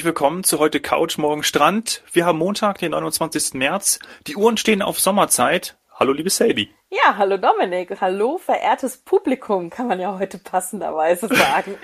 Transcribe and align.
Herzlich 0.00 0.14
willkommen 0.14 0.44
zu 0.44 0.58
heute 0.58 0.80
Couch, 0.80 1.18
morgen 1.18 1.42
Strand. 1.42 2.02
Wir 2.10 2.24
haben 2.24 2.38
Montag, 2.38 2.78
den 2.78 2.92
29. 2.92 3.52
März. 3.52 3.98
Die 4.26 4.34
Uhren 4.34 4.56
stehen 4.56 4.80
auf 4.80 4.98
Sommerzeit. 4.98 5.76
Hallo, 5.92 6.14
liebe 6.14 6.30
Selby. 6.30 6.70
Ja, 6.88 7.18
hallo 7.18 7.36
Dominik. 7.36 8.00
Hallo, 8.00 8.38
verehrtes 8.38 8.96
Publikum, 8.96 9.68
kann 9.68 9.88
man 9.88 10.00
ja 10.00 10.18
heute 10.18 10.38
passenderweise 10.38 11.28
sagen, 11.30 11.74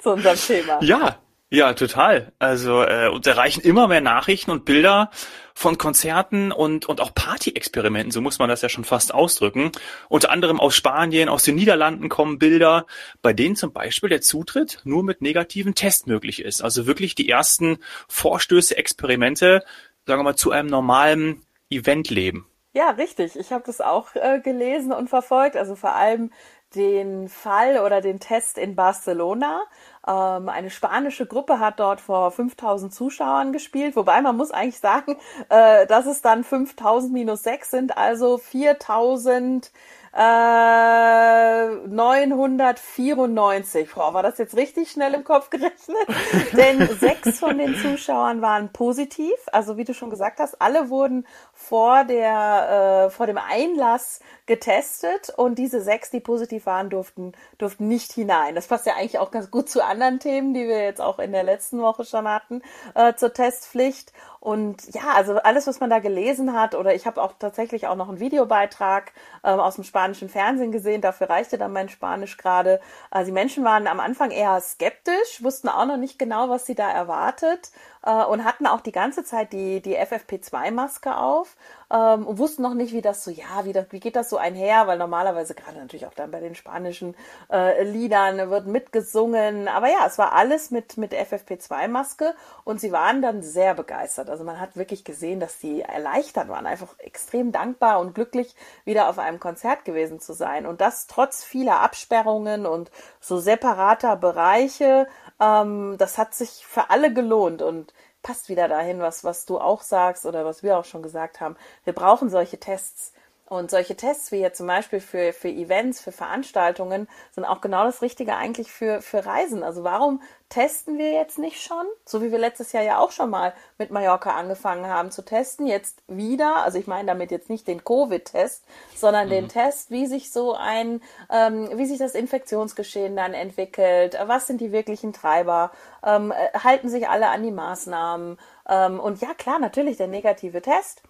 zu 0.00 0.10
unserem 0.10 0.36
Thema. 0.36 0.82
Ja, 0.82 1.20
ja, 1.54 1.72
total. 1.72 2.32
Also 2.38 2.82
äh, 2.82 3.08
uns 3.08 3.26
erreichen 3.26 3.60
immer 3.60 3.86
mehr 3.86 4.00
Nachrichten 4.00 4.50
und 4.50 4.64
Bilder 4.64 5.10
von 5.54 5.78
Konzerten 5.78 6.50
und, 6.50 6.86
und 6.86 7.00
auch 7.00 7.14
Party-Experimenten, 7.14 8.10
so 8.10 8.20
muss 8.20 8.40
man 8.40 8.48
das 8.48 8.62
ja 8.62 8.68
schon 8.68 8.84
fast 8.84 9.14
ausdrücken. 9.14 9.70
Unter 10.08 10.30
anderem 10.30 10.58
aus 10.58 10.74
Spanien, 10.74 11.28
aus 11.28 11.44
den 11.44 11.54
Niederlanden 11.54 12.08
kommen 12.08 12.40
Bilder, 12.40 12.86
bei 13.22 13.32
denen 13.32 13.54
zum 13.54 13.72
Beispiel 13.72 14.08
der 14.08 14.20
Zutritt 14.20 14.80
nur 14.82 15.04
mit 15.04 15.22
negativen 15.22 15.76
Test 15.76 16.08
möglich 16.08 16.42
ist. 16.42 16.60
Also 16.60 16.86
wirklich 16.86 17.14
die 17.14 17.28
ersten 17.28 17.78
Vorstöße, 18.08 18.76
Experimente, 18.76 19.62
sagen 20.06 20.18
wir 20.20 20.24
mal, 20.24 20.36
zu 20.36 20.50
einem 20.50 20.68
normalen 20.68 21.42
Eventleben. 21.70 22.46
Ja, 22.72 22.90
richtig. 22.90 23.36
Ich 23.36 23.52
habe 23.52 23.62
das 23.64 23.80
auch 23.80 24.16
äh, 24.16 24.40
gelesen 24.40 24.92
und 24.92 25.08
verfolgt. 25.08 25.56
Also 25.56 25.76
vor 25.76 25.94
allem 25.94 26.32
den 26.74 27.28
Fall 27.28 27.78
oder 27.78 28.00
den 28.00 28.18
Test 28.18 28.58
in 28.58 28.74
Barcelona. 28.74 29.62
Ähm, 30.06 30.48
eine 30.48 30.70
spanische 30.70 31.26
Gruppe 31.26 31.60
hat 31.60 31.80
dort 31.80 32.00
vor 32.00 32.30
5000 32.30 32.92
Zuschauern 32.92 33.52
gespielt, 33.52 33.96
wobei 33.96 34.20
man 34.20 34.36
muss 34.36 34.50
eigentlich 34.50 34.80
sagen, 34.80 35.16
äh, 35.48 35.86
dass 35.86 36.06
es 36.06 36.20
dann 36.20 36.44
5000 36.44 37.12
minus 37.12 37.42
6 37.42 37.70
sind, 37.70 37.96
also 37.96 38.38
4000 38.38 39.70
äh, 40.16 41.66
994. 41.88 43.88
Frau, 43.88 44.14
war 44.14 44.22
das 44.22 44.38
jetzt 44.38 44.56
richtig 44.56 44.92
schnell 44.92 45.12
im 45.14 45.24
Kopf 45.24 45.50
gerechnet? 45.50 46.06
Denn 46.52 46.88
sechs 47.00 47.40
von 47.40 47.58
den 47.58 47.74
Zuschauern 47.74 48.40
waren 48.40 48.72
positiv. 48.72 49.34
Also 49.50 49.76
wie 49.76 49.82
du 49.82 49.92
schon 49.92 50.10
gesagt 50.10 50.38
hast, 50.38 50.62
alle 50.62 50.88
wurden 50.88 51.26
vor 51.54 52.04
der 52.04 53.06
äh, 53.06 53.10
vor 53.10 53.26
dem 53.26 53.38
Einlass 53.38 54.20
getestet 54.46 55.30
und 55.30 55.56
diese 55.56 55.80
sechs, 55.80 56.10
die 56.10 56.20
positiv 56.20 56.66
waren, 56.66 56.90
durften 56.90 57.32
durften 57.58 57.88
nicht 57.88 58.12
hinein. 58.12 58.54
Das 58.54 58.66
passt 58.66 58.86
ja 58.86 58.94
eigentlich 58.94 59.18
auch 59.18 59.30
ganz 59.30 59.50
gut 59.50 59.68
zu 59.68 59.82
anderen 59.82 60.18
Themen, 60.18 60.52
die 60.52 60.66
wir 60.66 60.82
jetzt 60.82 61.00
auch 61.00 61.18
in 61.18 61.32
der 61.32 61.44
letzten 61.44 61.80
Woche 61.80 62.04
schon 62.04 62.28
hatten 62.28 62.60
äh, 62.94 63.14
zur 63.14 63.32
Testpflicht. 63.32 64.12
Und 64.40 64.94
ja, 64.94 65.14
also 65.14 65.36
alles, 65.36 65.66
was 65.66 65.80
man 65.80 65.88
da 65.88 66.00
gelesen 66.00 66.52
hat, 66.52 66.74
oder 66.74 66.94
ich 66.94 67.06
habe 67.06 67.22
auch 67.22 67.32
tatsächlich 67.38 67.86
auch 67.86 67.96
noch 67.96 68.10
einen 68.10 68.20
Videobeitrag 68.20 69.12
ähm, 69.42 69.58
aus 69.58 69.76
dem 69.76 69.84
spanischen 69.84 70.28
Fernsehen 70.28 70.70
gesehen, 70.70 71.00
dafür 71.00 71.30
reichte 71.30 71.56
dann 71.56 71.72
mein 71.72 71.88
Spanisch 71.88 72.36
gerade. 72.36 72.78
Also 73.10 73.28
die 73.28 73.32
Menschen 73.32 73.64
waren 73.64 73.86
am 73.86 74.00
Anfang 74.00 74.30
eher 74.32 74.60
skeptisch, 74.60 75.42
wussten 75.42 75.70
auch 75.70 75.86
noch 75.86 75.96
nicht 75.96 76.18
genau, 76.18 76.50
was 76.50 76.66
sie 76.66 76.74
da 76.74 76.90
erwartet 76.90 77.70
äh, 78.04 78.24
und 78.24 78.44
hatten 78.44 78.66
auch 78.66 78.80
die 78.80 78.92
ganze 78.92 79.24
Zeit 79.24 79.52
die, 79.52 79.80
die 79.80 79.98
FFP2-Maske 79.98 81.16
auf 81.16 81.56
ähm, 81.90 82.26
und 82.26 82.38
wussten 82.38 82.62
noch 82.62 82.74
nicht, 82.74 82.92
wie 82.92 83.00
das 83.00 83.24
so, 83.24 83.30
ja, 83.30 83.64
wie, 83.64 83.72
das, 83.72 83.86
wie 83.90 84.00
geht 84.00 84.16
das 84.16 84.30
so 84.30 84.36
einher, 84.36 84.86
weil 84.86 84.98
normalerweise 84.98 85.54
gerade 85.54 85.78
natürlich 85.78 86.06
auch 86.06 86.14
dann 86.14 86.30
bei 86.30 86.40
den 86.40 86.54
spanischen 86.54 87.14
äh, 87.50 87.82
Liedern 87.84 88.50
wird 88.50 88.66
mitgesungen. 88.66 89.68
Aber 89.68 89.88
ja, 89.88 90.06
es 90.06 90.18
war 90.18 90.32
alles 90.32 90.70
mit, 90.70 90.96
mit 90.96 91.12
FFP2-Maske 91.12 92.34
und 92.64 92.80
sie 92.80 92.92
waren 92.92 93.22
dann 93.22 93.42
sehr 93.42 93.74
begeistert. 93.74 94.28
Also 94.28 94.44
man 94.44 94.60
hat 94.60 94.76
wirklich 94.76 95.04
gesehen, 95.04 95.40
dass 95.40 95.60
sie 95.60 95.82
erleichtert 95.82 96.48
waren, 96.48 96.66
einfach 96.66 96.98
extrem 96.98 97.52
dankbar 97.52 98.00
und 98.00 98.14
glücklich, 98.14 98.54
wieder 98.84 99.08
auf 99.08 99.18
einem 99.18 99.40
Konzert 99.40 99.84
gewesen 99.84 100.20
zu 100.20 100.32
sein. 100.32 100.66
Und 100.66 100.80
das 100.80 101.06
trotz 101.06 101.44
vieler 101.44 101.80
Absperrungen 101.80 102.66
und 102.66 102.90
so 103.20 103.38
separater 103.38 104.16
Bereiche. 104.16 105.06
Ähm, 105.40 105.96
das 105.98 106.18
hat 106.18 106.34
sich 106.34 106.66
für 106.66 106.90
alle 106.90 107.12
gelohnt 107.12 107.62
und 107.62 107.92
passt 108.22 108.48
wieder 108.48 108.68
dahin, 108.68 109.00
was, 109.00 109.24
was 109.24 109.46
du 109.46 109.58
auch 109.60 109.82
sagst 109.82 110.26
oder 110.26 110.44
was 110.44 110.62
wir 110.62 110.78
auch 110.78 110.84
schon 110.84 111.02
gesagt 111.02 111.40
haben. 111.40 111.56
Wir 111.84 111.92
brauchen 111.92 112.30
solche 112.30 112.58
Tests. 112.58 113.12
Und 113.46 113.70
solche 113.70 113.94
Tests 113.94 114.32
wie 114.32 114.38
jetzt 114.38 114.56
zum 114.56 114.66
Beispiel 114.66 115.00
für, 115.00 115.34
für 115.34 115.48
Events, 115.48 116.00
für 116.00 116.12
Veranstaltungen, 116.12 117.08
sind 117.30 117.44
auch 117.44 117.60
genau 117.60 117.84
das 117.84 118.00
Richtige 118.00 118.36
eigentlich 118.36 118.72
für, 118.72 119.02
für 119.02 119.26
Reisen. 119.26 119.62
Also 119.62 119.84
warum 119.84 120.22
testen 120.48 120.96
wir 120.96 121.12
jetzt 121.12 121.38
nicht 121.38 121.60
schon? 121.60 121.84
So 122.06 122.22
wie 122.22 122.32
wir 122.32 122.38
letztes 122.38 122.72
Jahr 122.72 122.82
ja 122.82 122.98
auch 122.98 123.10
schon 123.10 123.28
mal 123.28 123.52
mit 123.76 123.90
Mallorca 123.90 124.30
angefangen 124.30 124.86
haben 124.86 125.10
zu 125.10 125.22
testen, 125.22 125.66
jetzt 125.66 126.02
wieder, 126.08 126.64
also 126.64 126.78
ich 126.78 126.86
meine 126.86 127.06
damit 127.06 127.30
jetzt 127.30 127.50
nicht 127.50 127.68
den 127.68 127.84
Covid-Test, 127.84 128.64
sondern 128.96 129.26
mhm. 129.26 129.30
den 129.30 129.48
Test, 129.48 129.90
wie 129.90 130.06
sich 130.06 130.32
so 130.32 130.54
ein, 130.54 131.02
ähm, 131.30 131.68
wie 131.74 131.86
sich 131.86 131.98
das 131.98 132.14
Infektionsgeschehen 132.14 133.14
dann 133.14 133.34
entwickelt, 133.34 134.16
was 134.24 134.46
sind 134.46 134.62
die 134.62 134.72
wirklichen 134.72 135.12
Treiber, 135.12 135.70
ähm, 136.02 136.32
äh, 136.32 136.58
halten 136.58 136.88
sich 136.88 137.10
alle 137.10 137.28
an 137.28 137.42
die 137.42 137.50
Maßnahmen 137.50 138.38
ähm, 138.70 139.00
und 139.00 139.20
ja 139.20 139.34
klar, 139.34 139.58
natürlich 139.58 139.98
der 139.98 140.08
negative 140.08 140.62
Test 140.62 141.02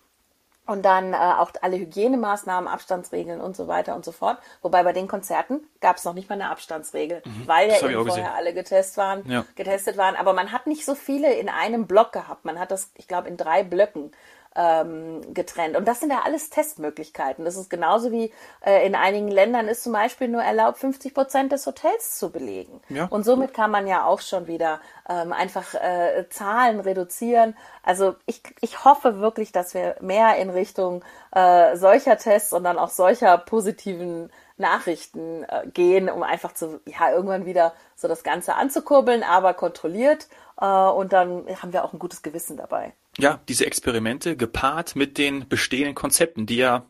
und 0.67 0.85
dann 0.85 1.13
äh, 1.13 1.17
auch 1.17 1.51
alle 1.61 1.77
Hygienemaßnahmen, 1.77 2.69
Abstandsregeln 2.69 3.41
und 3.41 3.57
so 3.57 3.69
weiter 3.69 3.95
und 3.95 4.05
so 4.05 4.13
fort. 4.13 4.39
Wobei 4.63 4.83
bei 4.83 4.93
den 4.93 5.09
Konzerten 5.09 5.61
gab 5.81 5.97
es 5.97 6.05
noch 6.05 6.15
nicht 6.15 6.29
mal 6.29 6.37
eine 6.37 6.51
Abstandsregel, 6.51 7.23
mhm, 7.25 7.47
weil 7.47 7.69
ja 7.69 7.77
eben 7.77 7.83
vorher 7.83 8.05
gesehen. 8.05 8.27
alle 8.27 8.55
getestet 8.55 8.97
waren, 8.97 9.31
ja. 9.31 9.45
getestet 9.57 9.97
waren. 9.97 10.17
Aber 10.17 10.33
man 10.33 10.53
hat 10.53 10.67
nicht 10.67 10.85
so 10.85 10.95
viele 10.95 11.33
in 11.35 11.49
einem 11.49 11.87
Block 11.87 12.13
gehabt. 12.13 12.45
Man 12.45 12.59
hat 12.59 12.71
das, 12.71 12.91
ich 12.97 13.09
glaube, 13.09 13.29
in 13.29 13.37
drei 13.37 13.63
Blöcken 13.63 14.13
ähm, 14.57 15.35
getrennt. 15.35 15.77
Und 15.77 15.87
das 15.87 16.01
sind 16.01 16.11
ja 16.11 16.23
alles 16.25 16.51
Testmöglichkeiten. 16.51 17.45
Das 17.45 17.57
ist 17.57 17.69
genauso 17.69 18.13
wie 18.13 18.33
äh, 18.65 18.87
in 18.87 18.95
einigen 18.95 19.29
Ländern 19.29 19.67
ist 19.67 19.83
zum 19.83 19.93
Beispiel 19.93 20.29
nur 20.29 20.43
erlaubt, 20.43 20.79
50 20.79 21.13
Prozent 21.13 21.53
des 21.53 21.67
Hotels 21.67 22.19
zu 22.19 22.31
belegen. 22.31 22.81
Ja. 22.89 23.07
Und 23.07 23.25
somit 23.25 23.53
kann 23.53 23.71
man 23.71 23.87
ja 23.87 24.05
auch 24.05 24.21
schon 24.21 24.47
wieder 24.47 24.81
ähm, 25.09 25.33
einfach 25.33 25.75
äh, 25.75 26.29
Zahlen 26.31 26.81
reduzieren. 26.81 27.57
Also 27.83 28.15
ich, 28.27 28.43
ich 28.61 28.85
hoffe 28.85 29.21
wirklich, 29.21 29.51
dass 29.51 29.75
wir 29.75 29.97
mehr 30.01 30.37
in 30.37 30.51
Richtung 30.51 31.05
äh, 31.33 31.77
solcher 31.77 32.17
Tests 32.17 32.53
und 32.53 32.65
dann 32.65 32.79
auch 32.79 32.91
solcher 32.91 33.39
positiven 33.39 34.31
Nachrichten 34.57 35.43
äh, 35.45 35.67
gehen, 35.67 36.09
um 36.09 36.23
einfach 36.23 36.53
zu, 36.55 36.81
ja, 36.87 37.11
irgendwann 37.11 37.45
wieder 37.45 37.73
so 37.97 38.07
das 38.07 38.23
Ganze 38.23 38.55
anzukurbeln, 38.55 39.25
aber 39.25 39.53
kontrolliert. 39.53 40.29
Äh, 40.61 40.67
und 40.67 41.13
dann 41.13 41.45
haben 41.61 41.73
wir 41.73 41.85
auch 41.85 41.93
ein 41.93 41.99
gutes 41.99 42.23
Gewissen 42.23 42.57
dabei 42.57 42.93
ja, 43.19 43.41
diese 43.49 43.67
Experimente 43.67 44.37
gepaart 44.37 44.97
mit 44.97 45.19
den 45.19 45.49
bestehenden 45.49 45.95
Konzepten, 45.95 46.47
die 46.47 46.57
ja 46.57 46.87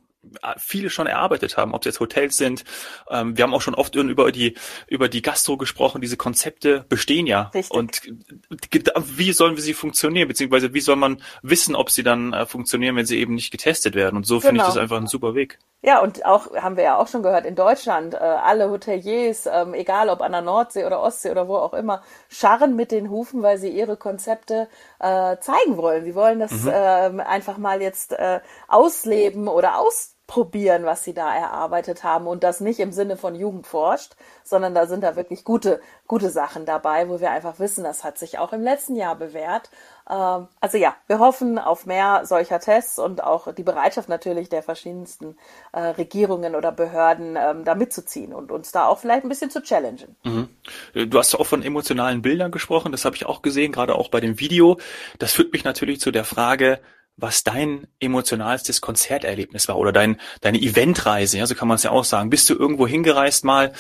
viele 0.57 0.91
schon 0.91 1.07
erarbeitet 1.07 1.57
haben, 1.57 1.75
ob 1.75 1.83
es 1.83 1.87
jetzt 1.87 2.01
Hotels 2.01 2.37
sind. 2.37 2.65
Ähm, 3.09 3.37
wir 3.37 3.45
haben 3.45 3.55
auch 3.55 3.63
schon 3.63 3.75
oft 3.75 3.95
über 3.95 4.33
die 4.33 4.57
über 4.87 5.09
die 5.09 5.23
Gastro 5.23 5.57
gesprochen. 5.57 6.01
Diese 6.01 6.17
Konzepte 6.17 6.85
bestehen 6.89 7.27
ja. 7.27 7.51
Richtig. 7.55 7.71
Und 7.71 8.03
wie 9.17 9.33
sollen 9.33 9.57
wir 9.57 9.63
sie 9.63 9.75
funktionieren, 9.75 10.29
beziehungsweise 10.29 10.75
wie 10.75 10.81
soll 10.81 10.97
man 10.97 11.23
wissen, 11.43 11.75
ob 11.75 11.91
sie 11.91 12.03
dann 12.03 12.33
äh, 12.33 12.47
funktionieren, 12.47 12.97
wenn 12.97 13.07
sie 13.07 13.19
eben 13.19 13.35
nicht 13.35 13.51
getestet 13.51 13.95
werden? 13.95 14.17
Und 14.17 14.27
so 14.27 14.39
genau. 14.39 14.49
finde 14.49 14.61
ich 14.61 14.67
das 14.67 14.77
einfach 14.77 14.97
ein 14.97 15.07
super 15.07 15.35
Weg. 15.35 15.59
Ja, 15.83 16.01
und 16.01 16.25
auch 16.25 16.55
haben 16.55 16.79
wir 16.79 16.85
ja 16.85 16.97
auch 16.97 17.09
schon 17.09 17.23
gehört 17.23 17.45
in 17.45 17.57
Deutschland, 17.57 18.15
äh, 18.15 18.17
alle 18.17 18.71
Hoteliers, 18.71 19.47
ähm, 19.47 19.75
egal 19.75 20.09
ob 20.09 20.23
an 20.23 20.33
der 20.33 20.41
Nordsee 20.41 20.87
oder 20.87 21.03
Ostsee 21.03 21.31
oder 21.31 21.47
wo 21.47 21.57
auch 21.57 21.75
immer, 21.75 22.03
scharren 22.31 22.75
mit 22.75 22.91
den 22.91 23.11
Hufen, 23.11 23.43
weil 23.43 23.59
sie 23.59 23.69
ihre 23.69 23.99
Konzepte 23.99 24.69
äh, 24.99 25.37
zeigen 25.41 25.77
wollen. 25.77 26.05
Sie 26.05 26.15
wollen 26.15 26.39
das 26.39 26.53
mhm. 26.53 26.69
äh, 26.71 27.23
einfach 27.23 27.59
mal 27.59 27.83
jetzt 27.83 28.13
äh, 28.13 28.41
ausleben 28.67 29.47
oder 29.47 29.79
aus 29.79 30.14
probieren, 30.27 30.85
was 30.85 31.05
sie 31.05 31.13
da 31.13 31.35
erarbeitet 31.35 32.03
haben 32.03 32.27
und 32.27 32.45
das 32.45 32.61
nicht 32.61 32.81
im 32.81 32.93
Sinne 32.93 33.17
von 33.17 33.35
Jugend 33.35 33.67
forscht, 33.67 34.13
sondern 34.43 34.75
da 34.75 34.87
sind 34.87 35.05
da 35.05 35.17
wirklich 35.17 35.45
gute, 35.45 35.81
gute 36.07 36.31
Sachen 36.31 36.65
dabei, 36.65 37.11
wo 37.11 37.21
wir 37.21 37.31
einfach 37.31 37.59
wissen, 37.59 37.85
das 37.85 38.05
hat 38.05 38.17
sich 38.17 38.39
auch 38.39 38.55
im 38.55 38.63
letzten 38.63 38.97
Jahr 38.97 39.17
bewährt. 39.17 39.71
Ähm, 40.09 40.49
also 40.61 40.79
ja, 40.79 40.97
wir 41.09 41.19
hoffen 41.19 41.59
auf 41.59 41.85
mehr 41.85 42.23
solcher 42.25 42.59
Tests 42.59 42.99
und 42.99 43.23
auch 43.23 43.53
die 43.53 43.63
Bereitschaft 43.63 44.09
natürlich 44.09 44.49
der 44.49 44.63
verschiedensten 44.63 45.37
äh, 45.73 45.81
Regierungen 45.81 46.55
oder 46.55 46.73
Behörden, 46.73 47.37
ähm, 47.39 47.65
da 47.65 47.75
mitzuziehen 47.75 48.33
und 48.33 48.51
uns 48.51 48.73
da 48.73 48.87
auch 48.87 49.01
vielleicht 49.01 49.25
ein 49.25 49.29
bisschen 49.29 49.51
zu 49.51 49.63
challengen. 49.63 50.17
Mhm. 50.25 50.49
Du 50.95 51.19
hast 51.19 51.35
auch 51.35 51.47
von 51.47 51.63
emotionalen 51.63 52.23
Bildern 52.23 52.51
gesprochen, 52.51 52.93
das 52.93 53.05
habe 53.05 53.15
ich 53.17 53.27
auch 53.27 53.43
gesehen, 53.43 53.73
gerade 53.73 53.95
auch 53.95 54.09
bei 54.09 54.21
dem 54.21 54.41
Video. 54.41 54.79
Das 55.19 55.33
führt 55.33 55.53
mich 55.53 55.65
natürlich 55.65 56.01
zu 56.01 56.11
der 56.11 56.25
Frage, 56.25 56.81
was 57.17 57.45
dein 57.45 57.87
emotionalstes 58.01 58.81
Konzerterlebnis 58.81 59.69
war 59.69 59.79
oder 59.79 59.93
dein, 59.93 60.21
deine 60.41 60.61
Eventreise, 60.61 61.39
ja, 61.39 61.47
so 61.47 61.55
kann 61.55 61.69
man 61.69 61.77
es 61.77 61.85
ja 61.85 61.91
auch 61.91 62.05
sagen. 62.05 62.31
Bist 62.31 62.51
du 62.51 62.55
irgendwo 62.55 62.87
hingereist 62.87 63.45
mal, 63.45 63.73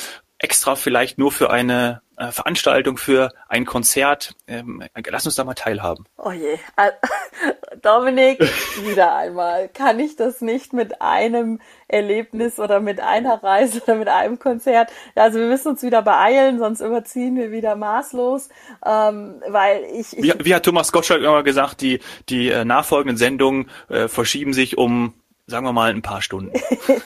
extra 0.44 0.76
vielleicht 0.76 1.16
nur 1.16 1.32
für 1.32 1.48
eine 1.48 2.02
äh, 2.18 2.30
Veranstaltung, 2.30 2.98
für 2.98 3.32
ein 3.48 3.64
Konzert? 3.64 4.34
Ähm, 4.46 4.84
lass 5.08 5.24
uns 5.24 5.36
da 5.36 5.44
mal 5.44 5.54
teilhaben. 5.54 6.04
Oh 6.18 6.32
je, 6.32 6.58
Dominik, 7.82 8.40
wieder 8.84 9.16
einmal, 9.16 9.68
kann 9.68 9.98
ich 9.98 10.16
das 10.16 10.42
nicht 10.42 10.74
mit 10.74 11.00
einem 11.00 11.60
Erlebnis 11.88 12.58
oder 12.58 12.80
mit 12.80 13.00
einer 13.00 13.42
Reise 13.42 13.82
oder 13.82 13.94
mit 13.94 14.08
einem 14.08 14.38
Konzert? 14.38 14.92
Also 15.14 15.38
wir 15.38 15.46
müssen 15.46 15.68
uns 15.68 15.82
wieder 15.82 16.02
beeilen, 16.02 16.58
sonst 16.58 16.80
überziehen 16.80 17.36
wir 17.36 17.50
wieder 17.50 17.74
maßlos, 17.74 18.50
ähm, 18.84 19.42
weil 19.48 19.84
ich... 19.94 20.12
ich 20.12 20.22
wie, 20.22 20.44
wie, 20.44 20.54
hat 20.54 20.64
Thomas 20.64 20.92
Gottschalk 20.92 21.22
immer 21.22 21.42
gesagt, 21.42 21.80
die, 21.80 22.00
die 22.28 22.50
äh, 22.50 22.66
nachfolgenden 22.66 23.16
Sendungen 23.16 23.70
äh, 23.88 24.08
verschieben 24.08 24.52
sich 24.52 24.76
um 24.76 25.14
sagen 25.46 25.66
wir 25.66 25.72
mal 25.72 25.90
ein 25.90 26.02
paar 26.02 26.22
Stunden. 26.22 26.52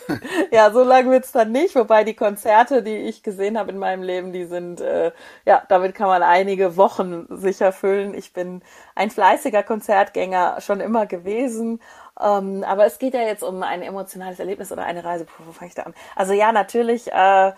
ja, 0.52 0.70
so 0.70 0.84
lange 0.84 1.10
wird's 1.10 1.32
dann 1.32 1.50
nicht, 1.50 1.74
wobei 1.74 2.04
die 2.04 2.14
Konzerte, 2.14 2.82
die 2.82 2.96
ich 2.96 3.22
gesehen 3.22 3.58
habe 3.58 3.72
in 3.72 3.78
meinem 3.78 4.02
Leben, 4.02 4.32
die 4.32 4.44
sind, 4.44 4.80
äh, 4.80 5.12
ja, 5.44 5.62
damit 5.68 5.94
kann 5.94 6.06
man 6.08 6.22
einige 6.22 6.76
Wochen 6.76 7.26
sicher 7.30 7.72
füllen. 7.72 8.14
Ich 8.14 8.32
bin 8.32 8.62
ein 8.94 9.10
fleißiger 9.10 9.62
Konzertgänger 9.64 10.60
schon 10.60 10.80
immer 10.80 11.06
gewesen. 11.06 11.80
Ähm, 12.20 12.64
aber 12.64 12.86
es 12.86 12.98
geht 12.98 13.14
ja 13.14 13.22
jetzt 13.22 13.42
um 13.42 13.62
ein 13.62 13.82
emotionales 13.82 14.38
Erlebnis 14.38 14.70
oder 14.70 14.84
eine 14.84 15.04
Reise. 15.04 15.24
Puh, 15.24 15.42
wo 15.46 15.52
fange 15.52 15.70
ich 15.70 15.74
da 15.74 15.82
an? 15.82 15.94
Also 16.14 16.32
ja, 16.32 16.52
natürlich. 16.52 17.10
Äh, 17.12 17.52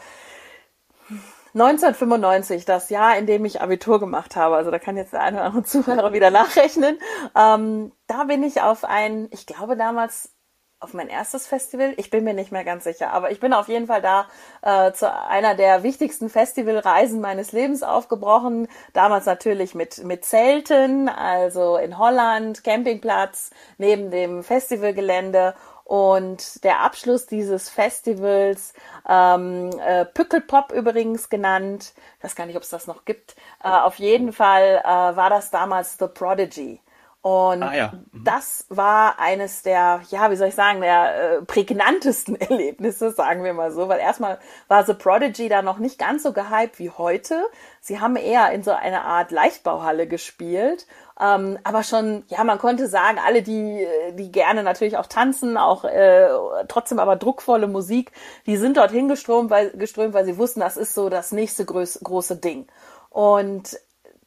1995, 1.53 2.65
das 2.65 2.91
Jahr, 2.91 3.19
in 3.19 3.27
dem 3.27 3.45
ich 3.45 3.61
Abitur 3.61 3.99
gemacht 3.99 4.37
habe, 4.37 4.55
also 4.55 4.71
da 4.71 4.79
kann 4.79 4.97
jetzt 4.97 5.13
der 5.13 5.23
eine 5.23 5.39
oder 5.39 5.47
andere 5.47 5.65
Zuhörer 5.65 6.13
wieder 6.13 6.31
nachrechnen, 6.31 6.99
ähm, 7.37 7.91
da 8.07 8.25
bin 8.25 8.45
ich 8.45 8.63
auf 8.63 8.85
ein, 8.85 9.29
ich 9.33 9.47
glaube 9.47 9.77
damals 9.77 10.33
auf 10.81 10.95
mein 10.95 11.09
erstes 11.09 11.47
Festival, 11.47 11.93
ich 11.99 12.09
bin 12.09 12.25
mir 12.25 12.33
nicht 12.33 12.53
mehr 12.53 12.65
ganz 12.65 12.85
sicher, 12.85 13.13
aber 13.13 13.31
ich 13.31 13.39
bin 13.39 13.53
auf 13.53 13.69
jeden 13.69 13.87
Fall 13.87 14.01
da 14.01 14.27
äh, 14.63 14.93
zu 14.93 15.13
einer 15.13 15.55
der 15.55 15.83
wichtigsten 15.83 16.31
Festivalreisen 16.31 17.21
meines 17.21 17.53
Lebens 17.53 17.83
aufgebrochen. 17.83 18.67
Damals 18.95 19.27
natürlich 19.27 19.75
mit, 19.75 20.03
mit 20.05 20.25
Zelten, 20.25 21.11
also 21.11 21.77
in 21.77 21.99
Holland, 21.99 22.65
Campingplatz 22.65 23.51
neben 23.77 24.11
dem 24.11 24.43
Festivalgelände 24.43 25.55
und 25.85 26.65
der 26.65 26.81
Abschluss 26.81 27.27
dieses 27.27 27.69
Festivals, 27.69 28.73
ähm, 29.07 29.71
äh, 29.85 30.07
Pückelpop 30.07 30.73
übrigens 30.73 31.29
genannt, 31.29 31.93
ich 32.17 32.25
weiß 32.25 32.37
gar 32.37 32.47
nicht, 32.47 32.57
ob 32.57 32.63
es 32.63 32.71
das 32.71 32.87
noch 32.87 33.05
gibt, 33.05 33.37
äh, 33.63 33.69
auf 33.69 33.97
jeden 33.97 34.33
Fall 34.33 34.81
äh, 34.83 34.87
war 34.87 35.29
das 35.29 35.51
damals 35.51 35.99
The 35.99 36.07
Prodigy. 36.07 36.81
Und 37.23 37.63
ah, 37.63 37.75
ja. 37.75 37.93
mhm. 38.13 38.25
das 38.25 38.65
war 38.71 39.19
eines 39.19 39.63
der, 39.63 40.01
ja, 40.09 40.31
wie 40.31 40.37
soll 40.37 40.49
ich 40.49 40.55
sagen, 40.55 40.81
der 40.81 41.39
äh, 41.39 41.43
prägnantesten 41.43 42.35
Erlebnisse, 42.41 43.11
sagen 43.11 43.45
wir 43.45 43.53
mal 43.53 43.73
so, 43.73 43.89
weil 43.89 44.01
erstmal 44.01 44.39
war 44.69 44.85
The 44.85 44.95
Prodigy 44.95 45.51
da 45.51 45.61
noch 45.61 45.79
nicht 45.79 45.99
ganz 45.99 46.23
so 46.23 46.33
gehypt 46.33 46.79
wie 46.79 46.89
heute. 46.89 47.45
Sie 47.83 48.01
haben 48.01 48.17
eher 48.17 48.53
in 48.53 48.63
so 48.63 48.71
einer 48.71 49.05
Art 49.05 49.33
Leichtbauhalle 49.33 50.07
gespielt, 50.07 50.87
ähm, 51.21 51.59
aber 51.63 51.83
schon, 51.83 52.25
ja, 52.29 52.43
man 52.43 52.57
konnte 52.57 52.89
sagen, 52.89 53.19
alle, 53.23 53.43
die, 53.43 53.87
die 54.15 54.33
gerne 54.33 54.63
natürlich 54.63 54.97
auch 54.97 55.07
tanzen, 55.07 55.59
auch 55.59 55.85
äh, 55.85 56.27
trotzdem 56.69 56.99
aber 56.99 57.17
druckvolle 57.17 57.69
Musik, 57.69 58.13
die 58.47 58.57
sind 58.57 58.79
dorthin 58.79 59.09
geströmt, 59.09 59.51
weil, 59.51 59.73
geströmt, 59.73 60.15
weil 60.15 60.25
sie 60.25 60.39
wussten, 60.39 60.61
das 60.61 60.79
ist 60.79 60.95
so 60.95 61.11
das 61.11 61.33
nächste 61.33 61.67
groß, 61.67 62.01
große 62.03 62.37
Ding. 62.37 62.67
Und 63.11 63.79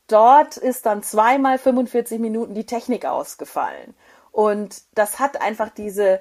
dort 0.08 0.58
ist 0.58 0.86
dann 0.86 1.04
zweimal 1.04 1.58
45 1.58 2.20
Minuten 2.20 2.54
die 2.54 2.66
Technik 2.66 3.06
ausgefallen. 3.06 3.96
Und 4.32 4.82
das 4.96 5.20
hat 5.20 5.42
einfach 5.42 5.70
diese, 5.70 6.20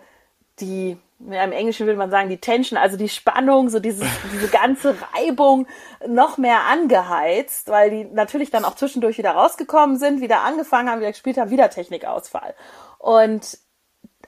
die, 0.60 0.98
im 1.18 1.32
Englischen 1.52 1.86
würde 1.86 1.98
man 1.98 2.10
sagen, 2.10 2.28
die 2.28 2.40
Tension, 2.40 2.78
also 2.78 2.96
die 2.96 3.08
Spannung, 3.08 3.70
so 3.70 3.80
dieses, 3.80 4.06
diese 4.32 4.48
ganze 4.48 4.94
Reibung 5.14 5.66
noch 6.06 6.38
mehr 6.38 6.60
angeheizt, 6.70 7.68
weil 7.68 7.90
die 7.90 8.04
natürlich 8.04 8.50
dann 8.50 8.64
auch 8.64 8.74
zwischendurch 8.74 9.18
wieder 9.18 9.32
rausgekommen 9.32 9.98
sind, 9.98 10.20
wieder 10.20 10.42
angefangen 10.42 10.90
haben, 10.90 11.00
wieder 11.00 11.12
gespielt 11.12 11.38
haben, 11.38 11.50
wieder 11.50 11.70
Technikausfall. 11.70 12.54
Und 12.98 13.58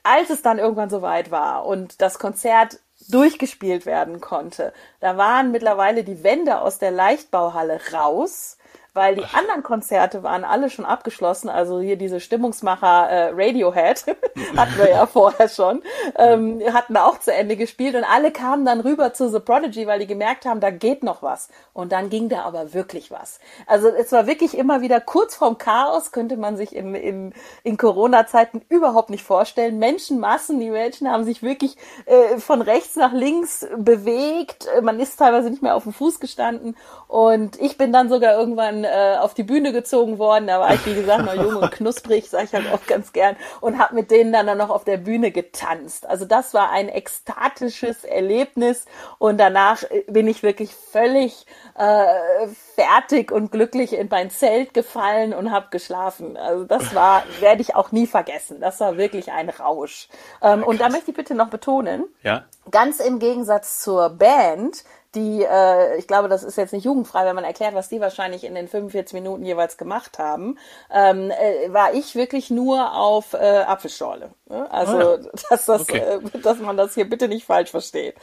als 0.02 0.30
es 0.30 0.42
dann 0.42 0.58
irgendwann 0.58 0.90
soweit 0.90 1.30
war 1.30 1.66
und 1.66 2.00
das 2.00 2.18
Konzert 2.18 2.78
durchgespielt 3.08 3.86
werden 3.86 4.20
konnte, 4.20 4.72
da 5.00 5.16
waren 5.16 5.50
mittlerweile 5.50 6.04
die 6.04 6.22
Wände 6.22 6.60
aus 6.60 6.78
der 6.78 6.90
Leichtbauhalle 6.90 7.80
raus 7.92 8.56
weil 8.94 9.17
die 9.17 9.25
anderen 9.32 9.64
Konzerte 9.64 10.23
waren 10.23 10.44
alle 10.44 10.70
schon 10.70 10.85
abgeschlossen. 10.85 11.49
Also 11.49 11.81
hier 11.81 11.96
diese 11.96 12.20
Stimmungsmacher 12.20 13.11
äh, 13.11 13.31
Radiohead 13.35 14.05
hatten 14.56 14.79
wir 14.79 14.88
ja 14.88 15.06
vorher 15.14 15.49
schon, 15.49 15.82
ähm, 16.17 16.62
hatten 16.73 16.96
auch 16.96 17.19
zu 17.19 17.32
Ende 17.32 17.56
gespielt 17.56 17.96
und 17.96 18.05
alle 18.05 18.31
kamen 18.31 18.64
dann 18.64 18.81
rüber 18.81 19.12
zu 19.12 19.29
The 19.29 19.41
Prodigy, 19.41 19.88
weil 19.88 19.99
die 19.99 20.06
gemerkt 20.06 20.46
haben, 20.46 20.61
da 20.61 20.70
geht 20.70 21.02
noch 21.02 21.23
was. 21.23 21.49
Und 21.73 21.91
dann 21.91 22.08
ging 22.08 22.29
da 22.29 22.43
aber 22.43 22.73
wirklich 22.73 23.11
was. 23.11 23.41
Also 23.67 23.88
es 23.88 24.12
war 24.12 24.29
wirklich 24.29 24.56
immer 24.56 24.81
wieder 24.81 25.00
kurz 25.00 25.35
vorm 25.35 25.58
Chaos, 25.58 26.12
könnte 26.12 26.37
man 26.37 26.56
sich 26.56 26.75
in, 26.75 26.94
in, 26.94 27.35
in 27.64 27.76
Corona-Zeiten 27.76 28.62
überhaupt 28.69 29.11
nicht 29.11 29.25
vorstellen. 29.25 29.81
Menschenmassen, 29.81 30.61
die 30.61 30.70
Menschen 30.70 31.11
haben 31.11 31.25
sich 31.25 31.43
wirklich 31.43 31.76
äh, 32.06 32.38
von 32.38 32.62
rechts 32.62 32.94
nach 32.94 33.12
links 33.12 33.67
bewegt. 33.76 34.69
Man 34.82 35.00
ist 35.00 35.17
teilweise 35.17 35.50
nicht 35.50 35.62
mehr 35.62 35.75
auf 35.75 35.82
dem 35.82 35.93
Fuß 35.93 36.20
gestanden. 36.20 36.76
Und 37.08 37.61
ich 37.61 37.76
bin 37.76 37.93
dann 37.93 38.08
sogar 38.08 38.38
irgendwann 38.38 38.83
äh, 38.84 39.16
auf 39.19 39.34
die 39.34 39.42
Bühne 39.42 39.72
gezogen 39.72 40.19
worden. 40.19 40.46
Da 40.46 40.60
war 40.60 40.72
ich, 40.75 40.84
wie 40.86 40.94
gesagt, 40.94 41.25
noch 41.25 41.34
jung 41.34 41.56
und 41.56 41.70
knusprig, 41.72 42.28
sage 42.31 42.44
ich 42.44 42.52
halt 42.52 42.72
auch 42.72 42.86
ganz 42.86 43.12
gern, 43.12 43.36
und 43.60 43.78
habe 43.78 43.94
mit 43.94 44.10
denen 44.10 44.32
dann, 44.32 44.46
dann 44.46 44.58
noch 44.58 44.70
auf 44.70 44.84
der 44.84 44.98
Bühne 44.98 45.31
getanzt. 45.31 46.06
Also 46.06 46.25
das 46.25 46.54
war 46.54 46.70
ein 46.70 46.88
ekstatisches 46.88 48.04
Erlebnis 48.04 48.84
und 49.19 49.38
danach 49.38 49.82
äh, 49.84 50.04
bin 50.08 50.28
ich 50.28 50.42
wirklich 50.42 50.75
völlig 50.75 51.46
äh, 51.76 52.46
fertig 52.75 53.32
und 53.32 53.50
glücklich 53.50 53.92
in 53.92 54.08
mein 54.10 54.31
Zelt 54.31 54.75
gefallen 54.75 55.34
und 55.34 55.50
habe 55.50 55.66
geschlafen. 55.70 56.36
Also 56.36 56.64
das 56.64 56.94
war, 56.94 57.25
werde 57.40 57.62
ich 57.62 57.75
auch 57.75 57.92
nie 57.92 58.06
vergessen. 58.06 58.60
Das 58.60 58.81
war 58.81 58.96
wirklich 58.96 59.32
ein 59.32 59.48
Rausch. 59.48 60.08
Ähm, 60.42 60.62
und 60.62 60.81
da 60.81 60.88
möchte 60.88 61.10
ich 61.10 61.16
bitte 61.16 61.34
noch 61.34 61.48
betonen, 61.48 62.04
ja? 62.22 62.44
ganz 62.70 63.00
im 63.00 63.19
Gegensatz 63.19 63.81
zur 63.81 64.10
Band, 64.10 64.84
die, 65.14 65.43
äh, 65.43 65.96
ich 65.99 66.06
glaube, 66.06 66.28
das 66.28 66.43
ist 66.43 66.56
jetzt 66.56 66.72
nicht 66.72 66.84
jugendfrei, 66.84 67.25
wenn 67.25 67.34
man 67.34 67.44
erklärt, 67.44 67.75
was 67.75 67.88
die 67.88 68.00
wahrscheinlich 68.00 68.44
in 68.44 68.55
den 68.55 68.69
45 68.69 69.14
Minuten 69.14 69.44
jeweils 69.44 69.76
gemacht 69.76 70.19
haben, 70.19 70.58
ähm, 70.93 71.31
äh, 71.31 71.72
war 71.72 71.94
ich 71.94 72.14
wirklich 72.14 72.50
nur 72.50 72.94
auf 72.94 73.34
äh, 73.34 73.64
Apfelschorle. 73.66 74.31
Ne? 74.49 74.70
Also, 74.70 74.96
oh 74.96 75.00
ja. 75.00 75.16
dass, 75.50 75.66
das, 75.66 75.81
okay. 75.82 75.99
äh, 75.99 76.38
dass 76.40 76.58
man 76.58 76.76
das 76.76 76.94
hier 76.94 77.08
bitte 77.08 77.28
nicht 77.28 77.46
falsch 77.46 77.70
versteht. 77.70 78.16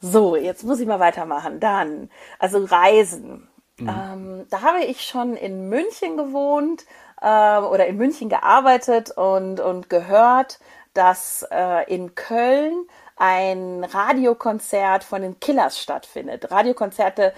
So, 0.00 0.36
jetzt 0.36 0.64
muss 0.64 0.80
ich 0.80 0.86
mal 0.86 1.00
weitermachen. 1.00 1.60
Dann, 1.60 2.10
also 2.38 2.64
Reisen. 2.64 3.48
Mhm. 3.78 3.88
Ähm, 3.88 4.46
da 4.50 4.62
habe 4.62 4.84
ich 4.84 5.02
schon 5.02 5.36
in 5.36 5.68
München 5.68 6.16
gewohnt 6.16 6.84
äh, 7.20 7.58
oder 7.58 7.86
in 7.86 7.96
München 7.96 8.28
gearbeitet 8.28 9.10
und, 9.10 9.60
und 9.60 9.90
gehört, 9.90 10.58
dass 10.92 11.44
äh, 11.50 11.92
in 11.92 12.14
Köln 12.14 12.86
ein 13.16 13.84
Radiokonzert 13.84 15.04
von 15.04 15.22
den 15.22 15.38
Killers 15.38 15.78
stattfindet. 15.78 16.50
Radiokonzerte, 16.50 17.32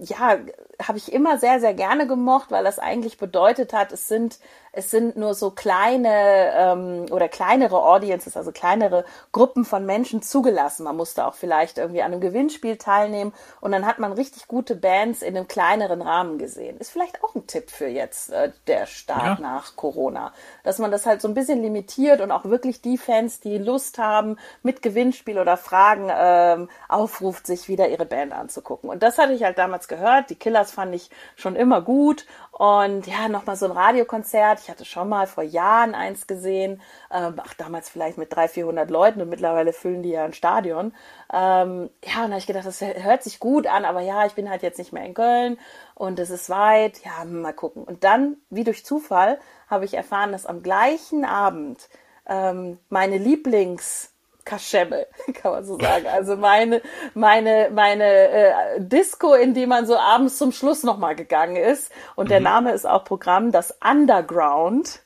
ja, 0.00 0.38
habe 0.82 0.98
ich 0.98 1.12
immer 1.12 1.38
sehr, 1.38 1.60
sehr 1.60 1.74
gerne 1.74 2.06
gemocht, 2.06 2.50
weil 2.50 2.64
das 2.64 2.78
eigentlich 2.78 3.18
bedeutet 3.18 3.72
hat, 3.72 3.92
es 3.92 4.08
sind 4.08 4.38
es 4.72 4.90
sind 4.90 5.16
nur 5.16 5.34
so 5.34 5.50
kleine 5.50 6.52
ähm, 6.56 7.06
oder 7.10 7.28
kleinere 7.28 7.82
Audiences, 7.82 8.38
also 8.38 8.52
kleinere 8.52 9.04
Gruppen 9.30 9.66
von 9.66 9.84
Menschen 9.84 10.22
zugelassen. 10.22 10.84
Man 10.84 10.96
musste 10.96 11.26
auch 11.26 11.34
vielleicht 11.34 11.76
irgendwie 11.76 12.00
an 12.00 12.12
einem 12.12 12.22
Gewinnspiel 12.22 12.78
teilnehmen 12.78 13.34
und 13.60 13.72
dann 13.72 13.84
hat 13.84 13.98
man 13.98 14.12
richtig 14.12 14.48
gute 14.48 14.74
Bands 14.74 15.20
in 15.20 15.36
einem 15.36 15.46
kleineren 15.46 16.00
Rahmen 16.00 16.38
gesehen. 16.38 16.78
Ist 16.78 16.90
vielleicht 16.90 17.22
auch 17.22 17.34
ein 17.34 17.46
Tipp 17.46 17.70
für 17.70 17.86
jetzt 17.86 18.32
äh, 18.32 18.52
der 18.66 18.86
Start 18.86 19.38
ja. 19.38 19.42
nach 19.42 19.76
Corona, 19.76 20.32
dass 20.64 20.78
man 20.78 20.90
das 20.90 21.04
halt 21.04 21.20
so 21.20 21.28
ein 21.28 21.34
bisschen 21.34 21.60
limitiert 21.60 22.22
und 22.22 22.30
auch 22.30 22.46
wirklich 22.46 22.80
die 22.80 22.96
Fans, 22.96 23.40
die 23.40 23.58
Lust 23.58 23.98
haben, 23.98 24.38
mit 24.62 24.80
Gewinnspiel 24.80 25.38
oder 25.38 25.58
Fragen 25.58 26.08
ähm, 26.10 26.70
aufruft, 26.88 27.46
sich 27.46 27.68
wieder 27.68 27.88
ihre 27.88 28.06
Band 28.06 28.32
anzugucken. 28.32 28.88
Und 28.88 29.02
das 29.02 29.18
hatte 29.18 29.34
ich 29.34 29.44
halt 29.44 29.58
damals 29.58 29.86
gehört. 29.86 30.30
Die 30.30 30.34
Killers 30.34 30.72
fand 30.72 30.94
ich 30.94 31.10
schon 31.36 31.56
immer 31.56 31.82
gut 31.82 32.24
und 32.62 33.08
ja, 33.08 33.26
nochmal 33.28 33.56
so 33.56 33.66
ein 33.66 33.72
Radiokonzert. 33.72 34.60
Ich 34.60 34.70
hatte 34.70 34.84
schon 34.84 35.08
mal 35.08 35.26
vor 35.26 35.42
Jahren 35.42 35.96
eins 35.96 36.28
gesehen. 36.28 36.80
Ähm, 37.10 37.34
ach, 37.44 37.54
damals 37.54 37.88
vielleicht 37.88 38.18
mit 38.18 38.32
300, 38.32 38.52
400 38.52 38.88
Leuten 38.88 39.20
und 39.20 39.28
mittlerweile 39.28 39.72
füllen 39.72 40.04
die 40.04 40.10
ja 40.10 40.24
ein 40.24 40.32
Stadion. 40.32 40.94
Ähm, 41.32 41.90
ja, 42.04 42.22
und 42.22 42.28
da 42.28 42.28
habe 42.28 42.38
ich 42.38 42.46
gedacht, 42.46 42.64
das 42.64 42.80
hört 42.80 43.24
sich 43.24 43.40
gut 43.40 43.66
an, 43.66 43.84
aber 43.84 44.00
ja, 44.00 44.26
ich 44.26 44.34
bin 44.34 44.48
halt 44.48 44.62
jetzt 44.62 44.78
nicht 44.78 44.92
mehr 44.92 45.04
in 45.04 45.14
Köln 45.14 45.58
und 45.96 46.20
es 46.20 46.30
ist 46.30 46.50
weit. 46.50 47.04
Ja, 47.04 47.24
mal 47.24 47.52
gucken. 47.52 47.82
Und 47.82 48.04
dann, 48.04 48.36
wie 48.48 48.62
durch 48.62 48.86
Zufall, 48.86 49.40
habe 49.66 49.84
ich 49.84 49.94
erfahren, 49.94 50.30
dass 50.30 50.46
am 50.46 50.62
gleichen 50.62 51.24
Abend 51.24 51.88
ähm, 52.28 52.78
meine 52.88 53.16
Lieblings- 53.16 54.11
Kaschemme, 54.44 55.06
kann 55.34 55.52
man 55.52 55.64
so 55.64 55.78
sagen. 55.78 56.06
Also 56.06 56.36
meine, 56.36 56.82
meine, 57.14 57.70
meine 57.72 58.04
äh, 58.04 58.52
Disco, 58.78 59.34
in 59.34 59.54
die 59.54 59.66
man 59.66 59.86
so 59.86 59.96
abends 59.96 60.38
zum 60.38 60.52
Schluss 60.52 60.82
nochmal 60.82 61.14
gegangen 61.14 61.56
ist. 61.56 61.92
Und 62.16 62.30
der 62.30 62.40
mhm. 62.40 62.44
Name 62.44 62.72
ist 62.72 62.86
auch 62.86 63.04
Programm, 63.04 63.52
das 63.52 63.76
Underground 63.82 65.02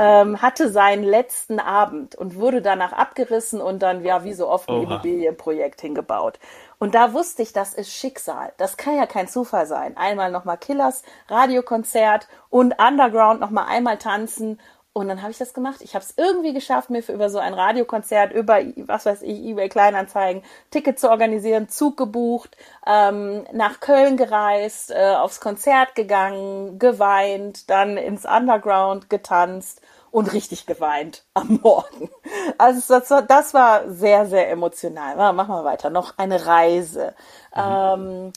ähm, 0.00 0.40
hatte 0.40 0.70
seinen 0.70 1.04
letzten 1.04 1.60
Abend 1.60 2.14
und 2.14 2.34
wurde 2.36 2.62
danach 2.62 2.94
abgerissen 2.94 3.60
und 3.60 3.80
dann, 3.82 4.02
ja, 4.02 4.24
wie 4.24 4.32
so 4.32 4.48
oft 4.48 4.66
ein 4.70 4.76
Oha. 4.76 4.84
Immobilienprojekt 4.84 5.82
hingebaut. 5.82 6.38
Und 6.78 6.94
da 6.94 7.12
wusste 7.12 7.42
ich, 7.42 7.52
das 7.52 7.74
ist 7.74 7.92
Schicksal. 7.92 8.54
Das 8.56 8.78
kann 8.78 8.96
ja 8.96 9.04
kein 9.04 9.28
Zufall 9.28 9.66
sein. 9.66 9.98
Einmal 9.98 10.30
nochmal 10.30 10.56
Killers, 10.56 11.02
Radiokonzert 11.28 12.28
und 12.48 12.76
Underground 12.80 13.40
nochmal 13.40 13.66
einmal 13.68 13.98
tanzen 13.98 14.58
und 14.92 15.06
dann 15.08 15.22
habe 15.22 15.30
ich 15.30 15.38
das 15.38 15.54
gemacht. 15.54 15.82
Ich 15.82 15.94
habe 15.94 16.04
es 16.04 16.14
irgendwie 16.16 16.52
geschafft, 16.52 16.90
mir 16.90 17.02
für 17.02 17.12
über 17.12 17.30
so 17.30 17.38
ein 17.38 17.54
Radiokonzert, 17.54 18.32
über, 18.32 18.60
was 18.76 19.06
weiß 19.06 19.22
ich, 19.22 19.44
eBay 19.44 19.68
Kleinanzeigen, 19.68 20.42
Ticket 20.70 20.98
zu 20.98 21.10
organisieren, 21.10 21.68
Zug 21.68 21.96
gebucht, 21.96 22.56
ähm, 22.86 23.44
nach 23.52 23.78
Köln 23.78 24.16
gereist, 24.16 24.90
äh, 24.90 25.14
aufs 25.14 25.40
Konzert 25.40 25.94
gegangen, 25.94 26.80
geweint, 26.80 27.70
dann 27.70 27.96
ins 27.96 28.24
Underground 28.24 29.08
getanzt 29.08 29.80
und 30.10 30.32
richtig 30.32 30.66
geweint 30.66 31.24
am 31.34 31.60
Morgen. 31.62 32.10
Also 32.58 32.98
das 32.98 33.10
war, 33.10 33.22
das 33.22 33.54
war 33.54 33.88
sehr, 33.90 34.26
sehr 34.26 34.50
emotional. 34.50 35.16
Ja, 35.16 35.32
machen 35.32 35.54
wir 35.54 35.64
weiter. 35.64 35.90
Noch 35.90 36.18
eine 36.18 36.46
Reise. 36.46 37.14
Mhm. 37.54 37.62
Ähm, 37.62 38.32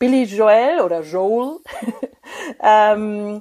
Billy 0.00 0.24
Joel 0.24 0.80
oder 0.80 1.02
Joel 1.02 1.60
ähm, 2.60 3.40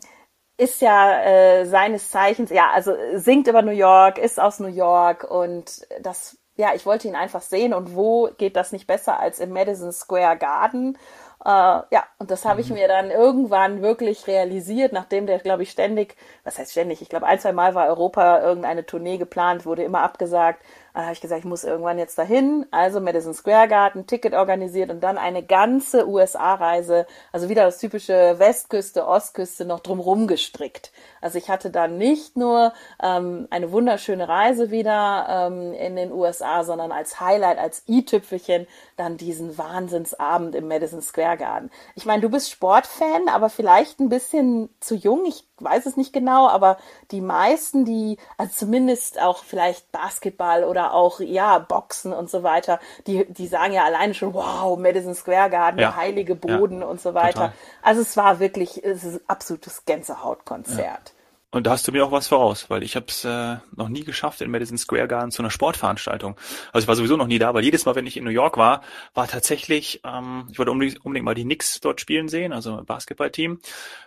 ist 0.61 0.79
ja 0.79 1.23
äh, 1.23 1.65
seines 1.65 2.11
Zeichens, 2.11 2.51
ja, 2.51 2.69
also 2.71 2.93
singt 3.15 3.47
über 3.47 3.63
New 3.63 3.71
York, 3.71 4.19
ist 4.19 4.39
aus 4.39 4.59
New 4.59 4.67
York 4.67 5.23
und 5.23 5.87
das, 6.01 6.37
ja, 6.55 6.75
ich 6.75 6.85
wollte 6.85 7.07
ihn 7.07 7.15
einfach 7.15 7.41
sehen 7.41 7.73
und 7.73 7.95
wo 7.95 8.29
geht 8.37 8.55
das 8.55 8.71
nicht 8.71 8.85
besser 8.85 9.19
als 9.19 9.39
im 9.39 9.49
Madison 9.49 9.91
Square 9.91 10.37
Garden? 10.37 10.99
Äh, 11.43 11.49
ja, 11.49 12.03
und 12.19 12.29
das 12.29 12.45
habe 12.45 12.61
ich 12.61 12.69
mhm. 12.69 12.75
mir 12.75 12.87
dann 12.87 13.09
irgendwann 13.09 13.81
wirklich 13.81 14.27
realisiert, 14.27 14.93
nachdem 14.93 15.25
der, 15.25 15.39
glaube 15.39 15.63
ich, 15.63 15.71
ständig, 15.71 16.15
was 16.43 16.59
heißt 16.59 16.71
ständig, 16.73 17.01
ich 17.01 17.09
glaube, 17.09 17.25
ein, 17.25 17.39
zwei 17.39 17.53
Mal 17.53 17.73
war 17.73 17.87
Europa 17.87 18.41
irgendeine 18.41 18.85
Tournee 18.85 19.17
geplant, 19.17 19.65
wurde 19.65 19.81
immer 19.81 20.03
abgesagt. 20.03 20.61
Dann 20.93 21.03
habe 21.03 21.13
ich 21.13 21.21
gesagt, 21.21 21.39
ich 21.39 21.45
muss 21.45 21.63
irgendwann 21.63 21.97
jetzt 21.97 22.17
dahin. 22.17 22.65
Also 22.71 22.99
Madison 22.99 23.33
Square 23.33 23.67
Garden, 23.67 24.07
Ticket 24.07 24.33
organisiert 24.33 24.89
und 24.89 25.01
dann 25.01 25.17
eine 25.17 25.43
ganze 25.43 26.07
USA-Reise, 26.07 27.05
also 27.31 27.49
wieder 27.49 27.63
das 27.65 27.77
typische 27.77 28.35
Westküste, 28.37 29.07
Ostküste 29.07 29.65
noch 29.65 29.79
drumrum 29.79 30.27
gestrickt. 30.27 30.91
Also 31.21 31.37
ich 31.37 31.49
hatte 31.49 31.69
dann 31.69 31.97
nicht 31.97 32.35
nur 32.35 32.73
ähm, 33.01 33.47
eine 33.49 33.71
wunderschöne 33.71 34.27
Reise 34.27 34.71
wieder 34.71 35.49
ähm, 35.49 35.73
in 35.73 35.95
den 35.95 36.11
USA, 36.11 36.63
sondern 36.63 36.91
als 36.91 37.19
Highlight, 37.19 37.57
als 37.57 37.83
i-Tüpfelchen 37.87 38.67
dann 39.01 39.17
diesen 39.17 39.57
Wahnsinnsabend 39.57 40.53
im 40.53 40.67
Madison 40.67 41.01
Square 41.01 41.37
Garden. 41.37 41.71
Ich 41.95 42.05
meine, 42.05 42.21
du 42.21 42.29
bist 42.29 42.51
Sportfan, 42.51 43.27
aber 43.29 43.49
vielleicht 43.49 43.99
ein 43.99 44.09
bisschen 44.09 44.69
zu 44.79 44.93
jung. 44.95 45.25
Ich 45.25 45.43
weiß 45.57 45.87
es 45.87 45.97
nicht 45.97 46.13
genau, 46.13 46.47
aber 46.47 46.77
die 47.09 47.21
meisten, 47.21 47.83
die, 47.83 48.17
also 48.37 48.53
zumindest 48.55 49.19
auch 49.19 49.43
vielleicht 49.43 49.91
Basketball 49.91 50.63
oder 50.63 50.93
auch, 50.93 51.19
ja, 51.19 51.57
Boxen 51.57 52.13
und 52.13 52.29
so 52.29 52.43
weiter, 52.43 52.79
die, 53.07 53.25
die 53.31 53.47
sagen 53.47 53.73
ja 53.73 53.85
alleine 53.85 54.13
schon, 54.13 54.35
wow, 54.35 54.77
Madison 54.77 55.15
Square 55.15 55.49
Garden, 55.49 55.79
ja. 55.79 55.95
heilige 55.95 56.35
Boden 56.35 56.81
ja, 56.81 56.87
und 56.87 57.01
so 57.01 57.15
weiter. 57.15 57.31
Total. 57.31 57.53
Also 57.81 58.01
es 58.01 58.15
war 58.15 58.39
wirklich, 58.39 58.83
es 58.83 59.03
ist 59.03 59.21
absolutes 59.27 59.85
Gänsehautkonzert. 59.85 60.79
Ja. 60.79 61.20
Und 61.53 61.67
da 61.67 61.71
hast 61.71 61.85
du 61.85 61.91
mir 61.91 62.05
auch 62.05 62.13
was 62.13 62.29
voraus, 62.29 62.69
weil 62.69 62.81
ich 62.81 62.95
habe 62.95 63.07
es 63.09 63.25
äh, 63.25 63.57
noch 63.75 63.89
nie 63.89 64.05
geschafft 64.05 64.39
in 64.39 64.49
Madison 64.49 64.77
Square 64.77 65.09
Garden 65.09 65.31
zu 65.31 65.41
einer 65.41 65.49
Sportveranstaltung. 65.49 66.37
Also 66.71 66.85
ich 66.85 66.87
war 66.87 66.95
sowieso 66.95 67.17
noch 67.17 67.27
nie 67.27 67.39
da, 67.39 67.53
weil 67.53 67.65
jedes 67.65 67.83
Mal, 67.83 67.95
wenn 67.95 68.07
ich 68.07 68.15
in 68.15 68.23
New 68.23 68.29
York 68.29 68.55
war, 68.55 68.81
war 69.13 69.27
tatsächlich, 69.27 69.99
ähm, 70.05 70.47
ich 70.49 70.59
wollte 70.59 70.71
unbedingt, 70.71 71.03
unbedingt 71.03 71.25
mal 71.25 71.35
die 71.35 71.43
Knicks 71.43 71.81
dort 71.81 71.99
spielen 71.99 72.29
sehen, 72.29 72.53
also 72.53 72.81
Basketballteam, 72.85 73.59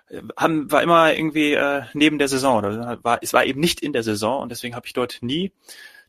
äh, 0.08 0.22
haben, 0.38 0.72
war 0.72 0.82
immer 0.82 1.14
irgendwie 1.14 1.52
äh, 1.52 1.82
neben 1.92 2.18
der 2.18 2.28
Saison. 2.28 2.58
Oder 2.58 2.98
war, 3.02 3.18
es 3.20 3.34
war 3.34 3.44
eben 3.44 3.60
nicht 3.60 3.80
in 3.80 3.92
der 3.92 4.02
Saison 4.02 4.42
und 4.42 4.48
deswegen 4.48 4.74
habe 4.74 4.86
ich 4.86 4.94
dort 4.94 5.18
nie 5.20 5.52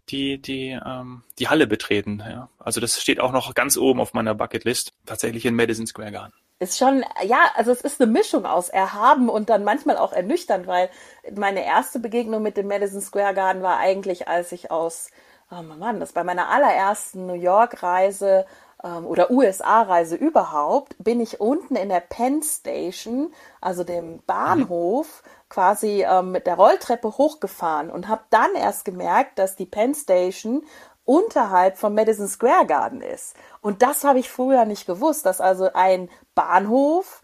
die 0.09 0.37
die 0.39 0.79
ähm, 0.85 1.23
die 1.39 1.47
Halle 1.49 1.67
betreten. 1.67 2.19
Ja. 2.19 2.49
Also 2.59 2.79
das 2.79 3.01
steht 3.01 3.19
auch 3.19 3.31
noch 3.31 3.55
ganz 3.55 3.75
oben 3.75 3.99
auf 3.99 4.13
meiner 4.13 4.35
Bucketlist, 4.35 4.93
tatsächlich 5.05 5.45
in 5.45 5.55
Madison 5.55 5.87
Square 5.87 6.11
Garden 6.11 6.44
ist 6.59 6.77
schon, 6.77 7.03
ja, 7.23 7.39
also 7.55 7.71
es 7.71 7.81
ist 7.81 8.01
eine 8.01 8.11
Mischung 8.11 8.45
aus 8.45 8.69
erhaben 8.69 9.29
und 9.29 9.49
dann 9.49 9.63
manchmal 9.63 9.97
auch 9.97 10.13
ernüchternd, 10.13 10.67
weil 10.67 10.89
meine 11.35 11.65
erste 11.65 11.99
Begegnung 11.99 12.41
mit 12.41 12.57
dem 12.57 12.67
Madison 12.67 13.01
Square 13.01 13.33
Garden 13.33 13.61
war 13.61 13.77
eigentlich, 13.77 14.27
als 14.27 14.51
ich 14.51 14.71
aus, 14.71 15.09
oh 15.51 15.61
Mann, 15.61 15.99
das 15.99 16.13
bei 16.13 16.23
meiner 16.23 16.49
allerersten 16.49 17.25
New 17.25 17.33
York 17.33 17.83
Reise 17.83 18.45
ähm, 18.83 19.05
oder 19.05 19.31
USA 19.31 19.81
Reise 19.81 20.15
überhaupt, 20.15 20.95
bin 20.97 21.19
ich 21.19 21.41
unten 21.41 21.75
in 21.75 21.89
der 21.89 21.99
Penn 21.99 22.41
Station, 22.41 23.33
also 23.59 23.83
dem 23.83 24.21
Bahnhof, 24.25 25.23
quasi 25.49 26.05
ähm, 26.07 26.31
mit 26.31 26.47
der 26.47 26.55
Rolltreppe 26.55 27.17
hochgefahren 27.17 27.91
und 27.91 28.07
habe 28.07 28.23
dann 28.29 28.55
erst 28.55 28.85
gemerkt, 28.85 29.39
dass 29.39 29.55
die 29.55 29.65
Penn 29.65 29.93
Station 29.93 30.63
unterhalb 31.05 31.77
vom 31.77 31.93
Madison 31.93 32.27
Square 32.27 32.65
Garden 32.65 33.01
ist. 33.01 33.35
Und 33.61 33.81
das 33.81 34.03
habe 34.03 34.19
ich 34.19 34.29
früher 34.29 34.65
nicht 34.65 34.85
gewusst, 34.85 35.25
dass 35.25 35.39
also 35.39 35.69
ein 35.73 36.09
Bahnhof 36.33 37.23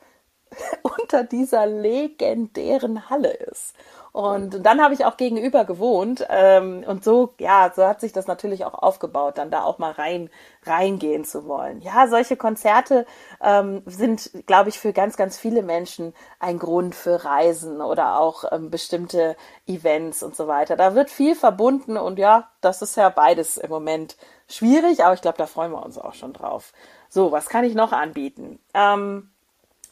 unter 0.84 1.24
dieser 1.24 1.66
legendären 1.66 3.10
Halle 3.10 3.34
ist. 3.34 3.74
Und 4.14 4.66
dann 4.66 4.82
habe 4.82 4.94
ich 4.94 5.06
auch 5.06 5.16
gegenüber 5.16 5.64
gewohnt 5.64 6.26
ähm, 6.30 6.84
und 6.86 7.02
so, 7.02 7.34
ja, 7.40 7.72
so 7.74 7.88
hat 7.88 8.02
sich 8.02 8.12
das 8.12 8.28
natürlich 8.28 8.66
auch 8.66 8.74
aufgebaut, 8.74 9.38
dann 9.38 9.52
da 9.52 9.64
auch 9.64 9.78
mal 9.78 9.92
rein 9.92 10.30
reingehen 10.64 11.24
zu 11.24 11.48
wollen. 11.48 11.80
Ja, 11.80 12.08
solche 12.10 12.36
Konzerte 12.36 13.06
ähm, 13.42 13.84
sind, 13.86 14.32
glaube 14.48 14.68
ich, 14.68 14.80
für 14.80 14.92
ganz, 14.92 15.16
ganz 15.16 15.38
viele 15.38 15.64
Menschen 15.64 16.14
ein 16.40 16.60
Grund 16.60 16.94
für 16.94 17.24
Reisen 17.24 17.82
oder 17.82 18.20
auch 18.20 18.44
ähm, 18.52 18.70
bestimmte 18.70 19.38
Events 19.66 20.24
und 20.24 20.36
so 20.36 20.46
weiter. 20.46 20.76
Da 20.76 20.94
wird 20.94 21.10
viel 21.10 21.34
verbunden 21.34 21.96
und 21.96 22.20
ja, 22.20 22.50
das 22.60 22.82
ist 22.82 22.98
ja 22.98 23.08
beides 23.08 23.56
im 23.56 23.70
Moment 23.70 24.18
schwierig, 24.50 25.06
aber 25.06 25.14
ich 25.14 25.22
glaube, 25.22 25.38
da 25.38 25.48
freuen 25.48 25.72
wir 25.72 25.86
uns 25.86 25.98
auch 25.98 26.16
schon 26.16 26.34
drauf. 26.34 26.74
So, 27.08 27.32
was 27.32 27.48
kann 27.48 27.64
ich 27.64 27.76
noch 27.76 27.94
anbieten? 27.94 28.60
Ähm, 28.74 29.32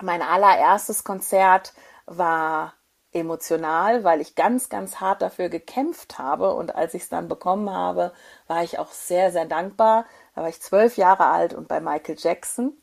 mein 0.02 0.22
allererstes 0.22 1.06
Konzert 1.06 1.74
war 2.06 2.74
emotional, 3.12 4.04
weil 4.04 4.22
ich 4.22 4.36
ganz, 4.36 4.70
ganz 4.70 4.98
hart 5.00 5.22
dafür 5.22 5.50
gekämpft 5.50 6.20
habe 6.20 6.54
und 6.54 6.76
als 6.76 6.94
ich 6.94 7.04
es 7.04 7.10
dann 7.10 7.28
bekommen 7.28 7.72
habe, 7.72 8.12
war 8.48 8.64
ich 8.64 8.78
auch 8.80 8.92
sehr, 8.92 9.32
sehr 9.32 9.46
dankbar. 9.46 10.06
Da 10.36 10.42
war 10.42 10.50
ich 10.50 10.62
zwölf 10.62 10.98
Jahre 10.98 11.26
alt 11.26 11.54
und 11.54 11.68
bei 11.68 11.80
Michael 11.80 12.16
Jackson. 12.18 12.74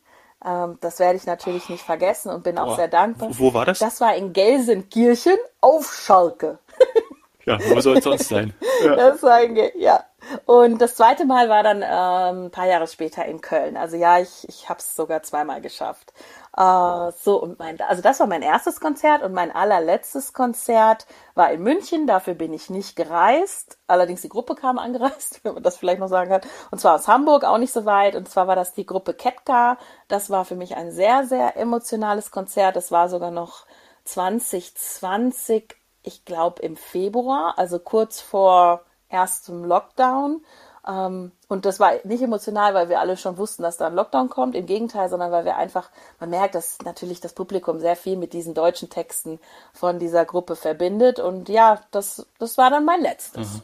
Ähm, 0.45 0.77
das 0.81 0.99
werde 0.99 1.17
ich 1.17 1.25
natürlich 1.25 1.69
nicht 1.69 1.83
vergessen 1.83 2.31
und 2.31 2.43
bin 2.43 2.57
auch 2.57 2.75
sehr 2.75 2.87
dankbar. 2.87 3.29
Wo 3.31 3.53
war 3.53 3.65
das? 3.65 3.79
Das 3.79 4.01
war 4.01 4.15
in 4.15 4.33
Gelsenkirchen 4.33 5.37
auf 5.61 5.93
Schalke. 5.93 6.59
ja, 7.45 7.57
wo 7.69 7.79
soll 7.79 7.97
es 7.97 8.03
sonst 8.03 8.27
sein? 8.27 8.53
Ja. 8.83 8.95
Das 8.95 9.23
war 9.23 9.41
in, 9.41 9.57
ja. 9.75 10.03
Und 10.45 10.79
das 10.79 10.95
zweite 10.95 11.25
Mal 11.25 11.49
war 11.49 11.63
dann 11.63 11.81
ähm, 11.81 12.45
ein 12.45 12.51
paar 12.51 12.67
Jahre 12.67 12.87
später 12.87 13.25
in 13.25 13.41
Köln. 13.41 13.77
Also 13.77 13.95
ja, 13.95 14.19
ich, 14.19 14.47
ich 14.49 14.69
habe 14.69 14.79
es 14.79 14.95
sogar 14.95 15.23
zweimal 15.23 15.61
geschafft. 15.61 16.13
Uh, 16.59 17.11
so, 17.11 17.39
und 17.39 17.59
mein, 17.59 17.79
also 17.81 18.01
das 18.01 18.19
war 18.19 18.25
mein 18.25 18.41
erstes 18.41 18.79
Konzert 18.79 19.21
und 19.21 19.31
mein 19.31 19.51
allerletztes 19.51 20.33
Konzert 20.33 21.05
war 21.35 21.51
in 21.51 21.61
München. 21.61 22.07
Dafür 22.07 22.33
bin 22.33 22.51
ich 22.51 22.71
nicht 22.71 22.95
gereist. 22.95 23.77
Allerdings 23.85 24.21
die 24.23 24.29
Gruppe 24.29 24.55
kam 24.55 24.79
angereist, 24.79 25.43
wenn 25.43 25.53
man 25.53 25.63
das 25.63 25.77
vielleicht 25.77 25.99
noch 25.99 26.07
sagen 26.07 26.31
kann. 26.31 26.41
Und 26.71 26.79
zwar 26.79 26.95
aus 26.95 27.07
Hamburg, 27.07 27.43
auch 27.43 27.59
nicht 27.59 27.71
so 27.73 27.85
weit. 27.85 28.15
Und 28.15 28.27
zwar 28.27 28.47
war 28.47 28.55
das 28.55 28.73
die 28.73 28.87
Gruppe 28.87 29.13
Ketka. 29.13 29.77
Das 30.07 30.31
war 30.31 30.45
für 30.45 30.55
mich 30.55 30.75
ein 30.75 30.91
sehr, 30.91 31.25
sehr 31.27 31.57
emotionales 31.57 32.31
Konzert. 32.31 32.75
Das 32.75 32.91
war 32.91 33.07
sogar 33.07 33.29
noch 33.29 33.67
2020, 34.05 35.75
ich 36.01 36.25
glaube 36.25 36.61
im 36.63 36.75
Februar, 36.75 37.53
also 37.57 37.77
kurz 37.77 38.19
vor 38.19 38.81
erstem 39.09 39.63
Lockdown. 39.63 40.43
Ähm, 40.87 41.31
und 41.47 41.65
das 41.65 41.79
war 41.79 41.93
nicht 42.03 42.21
emotional, 42.21 42.73
weil 42.73 42.89
wir 42.89 42.99
alle 42.99 43.17
schon 43.17 43.37
wussten, 43.37 43.63
dass 43.63 43.77
da 43.77 43.87
ein 43.87 43.95
Lockdown 43.95 44.29
kommt. 44.29 44.55
Im 44.55 44.65
Gegenteil, 44.65 45.09
sondern 45.09 45.31
weil 45.31 45.45
wir 45.45 45.57
einfach, 45.57 45.89
man 46.19 46.29
merkt, 46.29 46.55
dass 46.55 46.77
natürlich 46.85 47.19
das 47.19 47.33
Publikum 47.33 47.79
sehr 47.79 47.95
viel 47.95 48.15
mit 48.15 48.33
diesen 48.33 48.53
deutschen 48.53 48.89
Texten 48.89 49.39
von 49.73 49.99
dieser 49.99 50.25
Gruppe 50.25 50.55
verbindet. 50.55 51.19
Und 51.19 51.49
ja, 51.49 51.81
das, 51.91 52.25
das 52.39 52.57
war 52.57 52.69
dann 52.69 52.85
mein 52.85 53.01
letztes. 53.01 53.55
Mhm. 53.55 53.61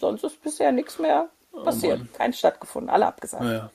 Sonst 0.00 0.24
ist 0.24 0.42
bisher 0.42 0.72
nichts 0.72 0.98
mehr 0.98 1.28
passiert. 1.64 2.00
Oh 2.02 2.16
Keins 2.16 2.38
stattgefunden. 2.38 2.90
Alle 2.90 3.06
abgesagt. 3.06 3.44
Ja, 3.44 3.70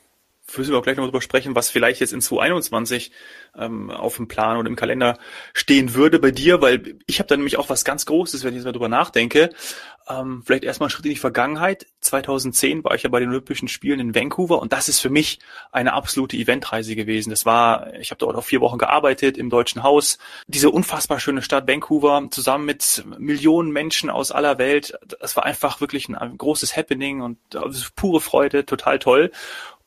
müssen 0.55 0.71
wir 0.71 0.79
auch 0.79 0.83
gleich 0.83 0.97
noch 0.97 1.05
drüber 1.05 1.21
sprechen, 1.21 1.55
was 1.55 1.69
vielleicht 1.69 1.99
jetzt 1.99 2.13
in 2.13 2.21
2021 2.21 3.11
ähm, 3.57 3.91
auf 3.91 4.15
dem 4.15 4.27
Plan 4.27 4.57
oder 4.57 4.69
im 4.69 4.75
Kalender 4.75 5.17
stehen 5.53 5.93
würde 5.93 6.19
bei 6.19 6.31
dir, 6.31 6.61
weil 6.61 6.97
ich 7.05 7.19
habe 7.19 7.27
da 7.27 7.35
nämlich 7.35 7.57
auch 7.57 7.69
was 7.69 7.83
ganz 7.83 8.05
Großes, 8.05 8.43
wenn 8.43 8.51
ich 8.51 8.57
jetzt 8.57 8.65
mal 8.65 8.71
drüber 8.71 8.89
nachdenke. 8.89 9.49
Ähm, 10.09 10.41
vielleicht 10.45 10.63
erstmal 10.63 10.87
ein 10.87 10.89
Schritt 10.89 11.05
in 11.05 11.11
die 11.11 11.17
Vergangenheit. 11.17 11.87
2010 12.01 12.83
war 12.83 12.95
ich 12.95 13.03
ja 13.03 13.09
bei 13.09 13.19
den 13.19 13.29
Olympischen 13.29 13.67
Spielen 13.67 13.99
in 13.99 14.15
Vancouver 14.15 14.61
und 14.61 14.71
das 14.71 14.87
ist 14.87 14.99
für 14.99 15.09
mich 15.09 15.39
eine 15.71 15.93
absolute 15.93 16.37
Eventreise 16.37 16.95
gewesen. 16.95 17.29
Das 17.29 17.45
war, 17.45 17.93
ich 17.95 18.11
habe 18.11 18.19
dort 18.19 18.35
auch 18.35 18.43
vier 18.43 18.61
Wochen 18.61 18.77
gearbeitet 18.77 19.37
im 19.37 19.49
Deutschen 19.49 19.83
Haus. 19.83 20.17
Diese 20.47 20.69
unfassbar 20.69 21.19
schöne 21.19 21.41
Stadt 21.41 21.67
Vancouver 21.67 22.27
zusammen 22.31 22.65
mit 22.65 23.03
Millionen 23.17 23.71
Menschen 23.71 24.09
aus 24.09 24.31
aller 24.31 24.57
Welt. 24.57 24.97
Das 25.19 25.35
war 25.35 25.45
einfach 25.45 25.81
wirklich 25.81 26.07
ein 26.07 26.37
großes 26.37 26.77
Happening 26.77 27.21
und 27.21 27.37
pure 27.95 28.21
Freude, 28.21 28.65
total 28.65 28.99
toll. 28.99 29.31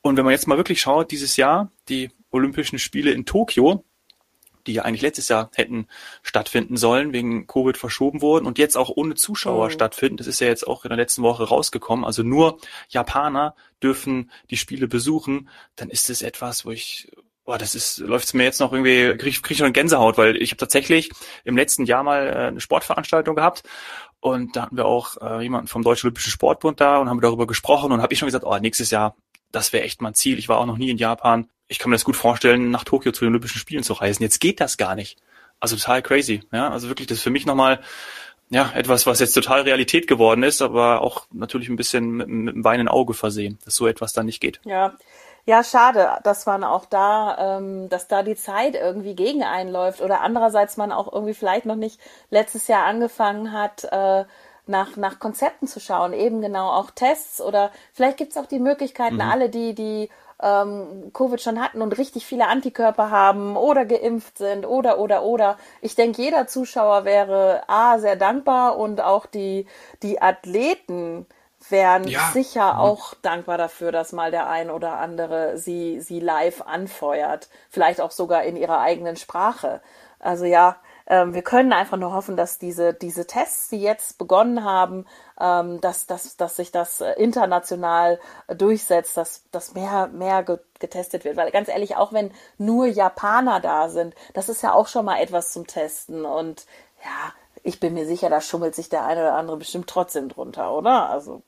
Und 0.03 0.17
wenn 0.17 0.25
man 0.25 0.33
jetzt 0.33 0.47
mal 0.47 0.57
wirklich 0.57 0.81
schaut, 0.81 1.11
dieses 1.11 1.37
Jahr, 1.37 1.71
die 1.89 2.11
Olympischen 2.31 2.79
Spiele 2.79 3.11
in 3.11 3.25
Tokio, 3.27 3.85
die 4.67 4.75
ja 4.75 4.83
eigentlich 4.83 5.03
letztes 5.03 5.29
Jahr 5.29 5.51
hätten 5.55 5.87
stattfinden 6.23 6.77
sollen, 6.77 7.13
wegen 7.13 7.47
Covid 7.47 7.77
verschoben 7.77 8.23
wurden 8.23 8.47
und 8.47 8.59
jetzt 8.59 8.77
auch 8.77 8.91
ohne 8.91 9.15
Zuschauer 9.15 9.67
oh. 9.67 9.71
stattfinden. 9.71 10.17
Das 10.17 10.27
ist 10.27 10.41
ja 10.41 10.47
jetzt 10.47 10.67
auch 10.67 10.85
in 10.85 10.91
der 10.91 10.99
letzten 10.99 11.23
Woche 11.23 11.45
rausgekommen. 11.45 12.05
Also 12.05 12.23
nur 12.23 12.59
Japaner 12.89 13.55
dürfen 13.83 14.31
die 14.51 14.57
Spiele 14.57 14.89
besuchen. 14.89 15.49
Dann 15.77 15.91
ist 15.91 16.11
es 16.11 16.23
etwas, 16.23 16.65
wo 16.65 16.71
ich, 16.71 17.11
boah, 17.45 17.59
das 17.59 17.75
ist, 17.75 17.99
läuft's 17.99 18.35
mir 18.35 18.45
jetzt 18.45 18.61
noch 18.61 18.73
irgendwie, 18.73 19.17
krieg, 19.17 19.43
krieg 19.43 19.53
ich 19.53 19.61
noch 19.61 19.67
eine 19.67 19.73
Gänsehaut, 19.73 20.19
weil 20.19 20.37
ich 20.37 20.51
habe 20.51 20.59
tatsächlich 20.59 21.11
im 21.45 21.57
letzten 21.57 21.85
Jahr 21.85 22.03
mal 22.03 22.27
äh, 22.27 22.47
eine 22.49 22.61
Sportveranstaltung 22.61 23.37
gehabt 23.37 23.63
und 24.21 24.57
da 24.57 24.63
hatten 24.63 24.77
wir 24.77 24.87
auch 24.87 25.17
äh, 25.21 25.43
jemanden 25.43 25.69
vom 25.69 25.83
Deutschen 25.83 26.07
Olympischen 26.07 26.31
Sportbund 26.31 26.81
da 26.81 26.99
und 26.99 27.09
haben 27.09 27.21
darüber 27.21 27.47
gesprochen 27.47 27.93
und 27.93 28.03
habe 28.03 28.13
ich 28.13 28.19
schon 28.19 28.27
gesagt, 28.27 28.45
oh, 28.45 28.59
nächstes 28.59 28.91
Jahr 28.91 29.17
das 29.53 29.73
wäre 29.73 29.85
echt 29.85 30.03
mein 30.03 30.15
Ziel. 30.15 30.39
Ich 30.39 30.49
war 30.49 30.59
auch 30.59 30.67
noch 30.67 30.79
nie 30.79 30.91
in 30.91 30.99
Japan. 30.99 31.49
Ich 31.71 31.79
kann 31.79 31.91
mir 31.91 31.95
das 31.95 32.05
gut 32.05 32.17
vorstellen, 32.17 32.71
nach 32.71 32.83
Tokio 32.83 33.13
zu 33.13 33.25
den 33.25 33.31
Olympischen 33.31 33.61
Spielen 33.61 33.85
zu 33.85 33.93
reisen. 33.93 34.25
Jetzt 34.25 34.41
geht 34.41 34.61
das 34.61 34.77
gar 34.77 34.97
nicht. 34.97 35.19
Also 35.61 35.77
total 35.77 36.03
crazy. 36.03 36.43
Ja, 36.53 36.71
also 36.71 36.89
wirklich, 36.89 37.07
das 37.07 37.19
ist 37.19 37.23
für 37.23 37.31
mich 37.31 37.47
nochmal 37.47 37.81
ja, 38.49 38.73
etwas, 38.75 39.07
was 39.07 39.21
jetzt 39.21 39.35
total 39.35 39.63
Realität 39.63 40.09
geworden 40.09 40.43
ist, 40.43 40.61
aber 40.61 41.01
auch 41.01 41.27
natürlich 41.31 41.69
ein 41.69 41.77
bisschen 41.77 42.11
mit, 42.11 42.29
mit 42.29 42.55
einem 42.55 42.65
weinenden 42.65 42.89
Auge 42.89 43.15
versehen, 43.15 43.59
dass 43.65 43.77
so 43.77 43.87
etwas 43.87 44.13
dann 44.13 44.27
nicht 44.27 44.41
geht. 44.41 44.61
Ja, 44.65 44.95
ja, 45.47 45.63
schade, 45.63 46.19
dass 46.25 46.45
man 46.45 46.65
auch 46.65 46.85
da, 46.85 47.59
ähm, 47.59 47.89
dass 47.89 48.09
da 48.09 48.25
die 48.25 48.35
Zeit 48.35 48.75
irgendwie 48.75 49.15
gegen 49.15 49.45
einläuft 49.45 50.01
oder 50.01 50.21
andererseits 50.23 50.77
man 50.77 50.91
auch 50.91 51.13
irgendwie 51.13 51.35
vielleicht 51.35 51.67
noch 51.67 51.77
nicht 51.77 52.01
letztes 52.31 52.67
Jahr 52.67 52.85
angefangen 52.85 53.53
hat, 53.53 53.85
äh, 53.85 54.25
nach, 54.67 54.97
nach 54.97 55.19
Konzepten 55.19 55.67
zu 55.67 55.81
schauen, 55.81 56.13
eben 56.13 56.41
genau 56.41 56.71
auch 56.71 56.91
Tests 56.91 57.41
oder 57.41 57.71
vielleicht 57.93 58.19
gibt's 58.19 58.37
auch 58.37 58.47
die 58.47 58.59
Möglichkeiten, 58.59 59.17
mhm. 59.17 59.21
alle, 59.23 59.49
die, 59.49 59.75
die 59.75 60.09
ähm, 60.43 61.11
Covid 61.13 61.41
schon 61.41 61.61
hatten 61.61 61.83
und 61.83 61.97
richtig 61.99 62.27
viele 62.27 62.47
Antikörper 62.47 63.11
haben 63.11 63.57
oder 63.57 63.85
geimpft 63.85 64.39
sind 64.39 64.67
oder 64.67 64.99
oder 64.99 65.23
oder. 65.23 65.59
Ich 65.81 65.95
denke, 65.95 66.23
jeder 66.23 66.47
Zuschauer 66.47 67.05
wäre 67.05 67.63
A 67.69 67.99
sehr 67.99 68.17
dankbar 68.17 68.79
und 68.79 69.01
auch 69.01 69.27
die, 69.27 69.67
die 70.03 70.21
Athleten 70.21 71.27
wären 71.69 72.09
ja. 72.09 72.31
sicher 72.33 72.79
auch 72.81 73.15
dankbar 73.15 73.59
dafür, 73.59 73.93
dass 73.93 74.13
mal 74.13 74.31
der 74.31 74.49
ein 74.49 74.71
oder 74.71 74.99
andere 74.99 75.59
sie, 75.59 76.01
sie 76.01 76.21
live 76.21 76.63
anfeuert. 76.63 77.49
Vielleicht 77.69 78.01
auch 78.01 78.11
sogar 78.11 78.45
in 78.45 78.57
ihrer 78.57 78.81
eigenen 78.81 79.17
Sprache. 79.17 79.83
Also 80.19 80.47
ja, 80.47 80.77
wir 81.07 81.43
können 81.43 81.73
einfach 81.73 81.97
nur 81.97 82.13
hoffen, 82.13 82.37
dass 82.37 82.59
diese, 82.59 82.95
diese 82.95 83.27
Tests, 83.27 83.69
die 83.69 83.81
jetzt 83.81 84.19
begonnen 84.19 84.65
haben, 84.65 85.07
ähm, 85.41 85.81
dass, 85.81 86.07
dass, 86.07 86.37
dass 86.37 86.57
sich 86.57 86.71
das 86.71 87.01
äh, 87.01 87.13
international 87.13 88.21
durchsetzt, 88.49 89.17
dass, 89.17 89.45
dass 89.51 89.75
mehr, 89.75 90.09
mehr 90.09 90.45
getestet 90.79 91.25
wird. 91.25 91.37
Weil 91.37 91.51
ganz 91.51 91.69
ehrlich, 91.69 91.97
auch 91.97 92.13
wenn 92.13 92.33
nur 92.59 92.87
Japaner 92.87 93.61
da 93.61 93.89
sind, 93.89 94.15
das 94.35 94.49
ist 94.49 94.63
ja 94.63 94.73
auch 94.73 94.89
schon 94.89 95.05
mal 95.05 95.21
etwas 95.21 95.53
zum 95.53 95.67
Testen. 95.67 96.25
Und 96.25 96.67
ja, 97.05 97.33
ich 97.63 97.81
bin 97.81 97.95
mir 97.95 98.07
sicher, 98.07 98.31
da 98.31 98.41
schummelt 98.41 98.75
sich 98.75 98.89
der 98.89 99.05
eine 99.05 99.21
oder 99.23 99.35
andere 99.35 99.57
bestimmt 99.57 99.89
trotzdem 99.89 100.29
drunter, 100.29 100.73
oder? 100.73 101.11
Also 101.11 101.43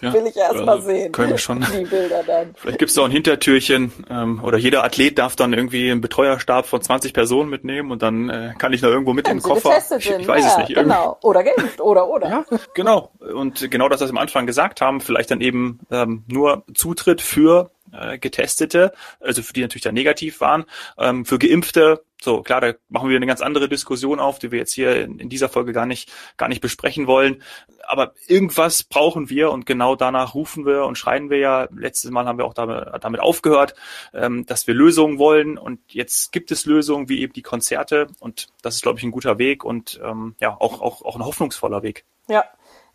ja, 0.00 0.12
Will 0.12 0.26
ich 0.26 0.36
erst 0.36 0.64
mal 0.64 0.80
sehen. 0.82 1.12
Können 1.12 1.30
wir 1.30 1.38
schon. 1.38 1.60
Die 1.78 1.84
Bilder 1.84 2.22
dann. 2.26 2.54
Vielleicht 2.56 2.78
gibt's 2.78 2.94
da 2.94 3.02
auch 3.02 3.06
ein 3.06 3.10
Hintertürchen 3.10 3.92
ähm, 4.10 4.42
oder 4.42 4.58
jeder 4.58 4.84
Athlet 4.84 5.18
darf 5.18 5.36
dann 5.36 5.52
irgendwie 5.52 5.90
einen 5.90 6.00
Betreuerstab 6.00 6.66
von 6.66 6.82
20 6.82 7.12
Personen 7.12 7.50
mitnehmen 7.50 7.90
und 7.90 8.02
dann 8.02 8.28
äh, 8.28 8.54
kann 8.58 8.72
ich 8.72 8.82
noch 8.82 8.90
irgendwo 8.90 9.12
mit 9.12 9.28
im 9.28 9.42
Koffer. 9.42 9.78
Ich, 9.98 10.10
ich 10.10 10.28
weiß 10.28 10.44
ja, 10.44 10.50
es 10.50 10.56
nicht. 10.58 10.74
Genau. 10.74 11.18
Oder 11.22 11.42
geimpft 11.44 11.80
oder 11.80 12.08
oder. 12.08 12.28
Ja, 12.28 12.44
genau. 12.74 13.10
Und 13.18 13.70
genau 13.70 13.88
das, 13.88 14.00
was 14.00 14.08
wir 14.08 14.18
am 14.18 14.22
Anfang 14.22 14.46
gesagt 14.46 14.80
haben, 14.80 15.00
vielleicht 15.00 15.30
dann 15.30 15.40
eben 15.40 15.80
ähm, 15.90 16.24
nur 16.28 16.64
Zutritt 16.74 17.20
für 17.20 17.70
äh, 17.98 18.18
Getestete, 18.18 18.92
also 19.20 19.42
für 19.42 19.52
die 19.52 19.62
natürlich 19.62 19.82
dann 19.82 19.94
negativ 19.94 20.40
waren, 20.40 20.64
ähm, 20.98 21.24
für 21.24 21.38
Geimpfte 21.38 22.02
so, 22.22 22.42
klar, 22.42 22.60
da 22.60 22.72
machen 22.88 23.10
wir 23.10 23.16
eine 23.16 23.26
ganz 23.26 23.42
andere 23.42 23.68
Diskussion 23.68 24.20
auf, 24.20 24.38
die 24.38 24.50
wir 24.50 24.58
jetzt 24.58 24.72
hier 24.72 25.02
in, 25.02 25.18
in, 25.18 25.28
dieser 25.28 25.48
Folge 25.48 25.72
gar 25.72 25.86
nicht, 25.86 26.10
gar 26.38 26.48
nicht 26.48 26.62
besprechen 26.62 27.06
wollen. 27.06 27.42
Aber 27.86 28.14
irgendwas 28.26 28.82
brauchen 28.82 29.28
wir 29.28 29.50
und 29.50 29.66
genau 29.66 29.96
danach 29.96 30.34
rufen 30.34 30.64
wir 30.64 30.84
und 30.86 30.96
schreien 30.96 31.28
wir 31.28 31.38
ja. 31.38 31.68
Letztes 31.76 32.10
Mal 32.10 32.24
haben 32.24 32.38
wir 32.38 32.46
auch 32.46 32.54
damit, 32.54 32.88
damit 33.02 33.20
aufgehört, 33.20 33.74
ähm, 34.14 34.46
dass 34.46 34.66
wir 34.66 34.74
Lösungen 34.74 35.18
wollen. 35.18 35.58
Und 35.58 35.80
jetzt 35.92 36.32
gibt 36.32 36.50
es 36.50 36.64
Lösungen 36.64 37.08
wie 37.08 37.20
eben 37.20 37.34
die 37.34 37.42
Konzerte. 37.42 38.06
Und 38.18 38.48
das 38.62 38.76
ist, 38.76 38.82
glaube 38.82 38.98
ich, 38.98 39.04
ein 39.04 39.10
guter 39.10 39.38
Weg 39.38 39.62
und 39.62 40.00
ähm, 40.02 40.34
ja, 40.40 40.56
auch, 40.58 40.80
auch, 40.80 41.02
auch 41.02 41.16
ein 41.16 41.24
hoffnungsvoller 41.24 41.82
Weg. 41.82 42.06
Ja, 42.28 42.44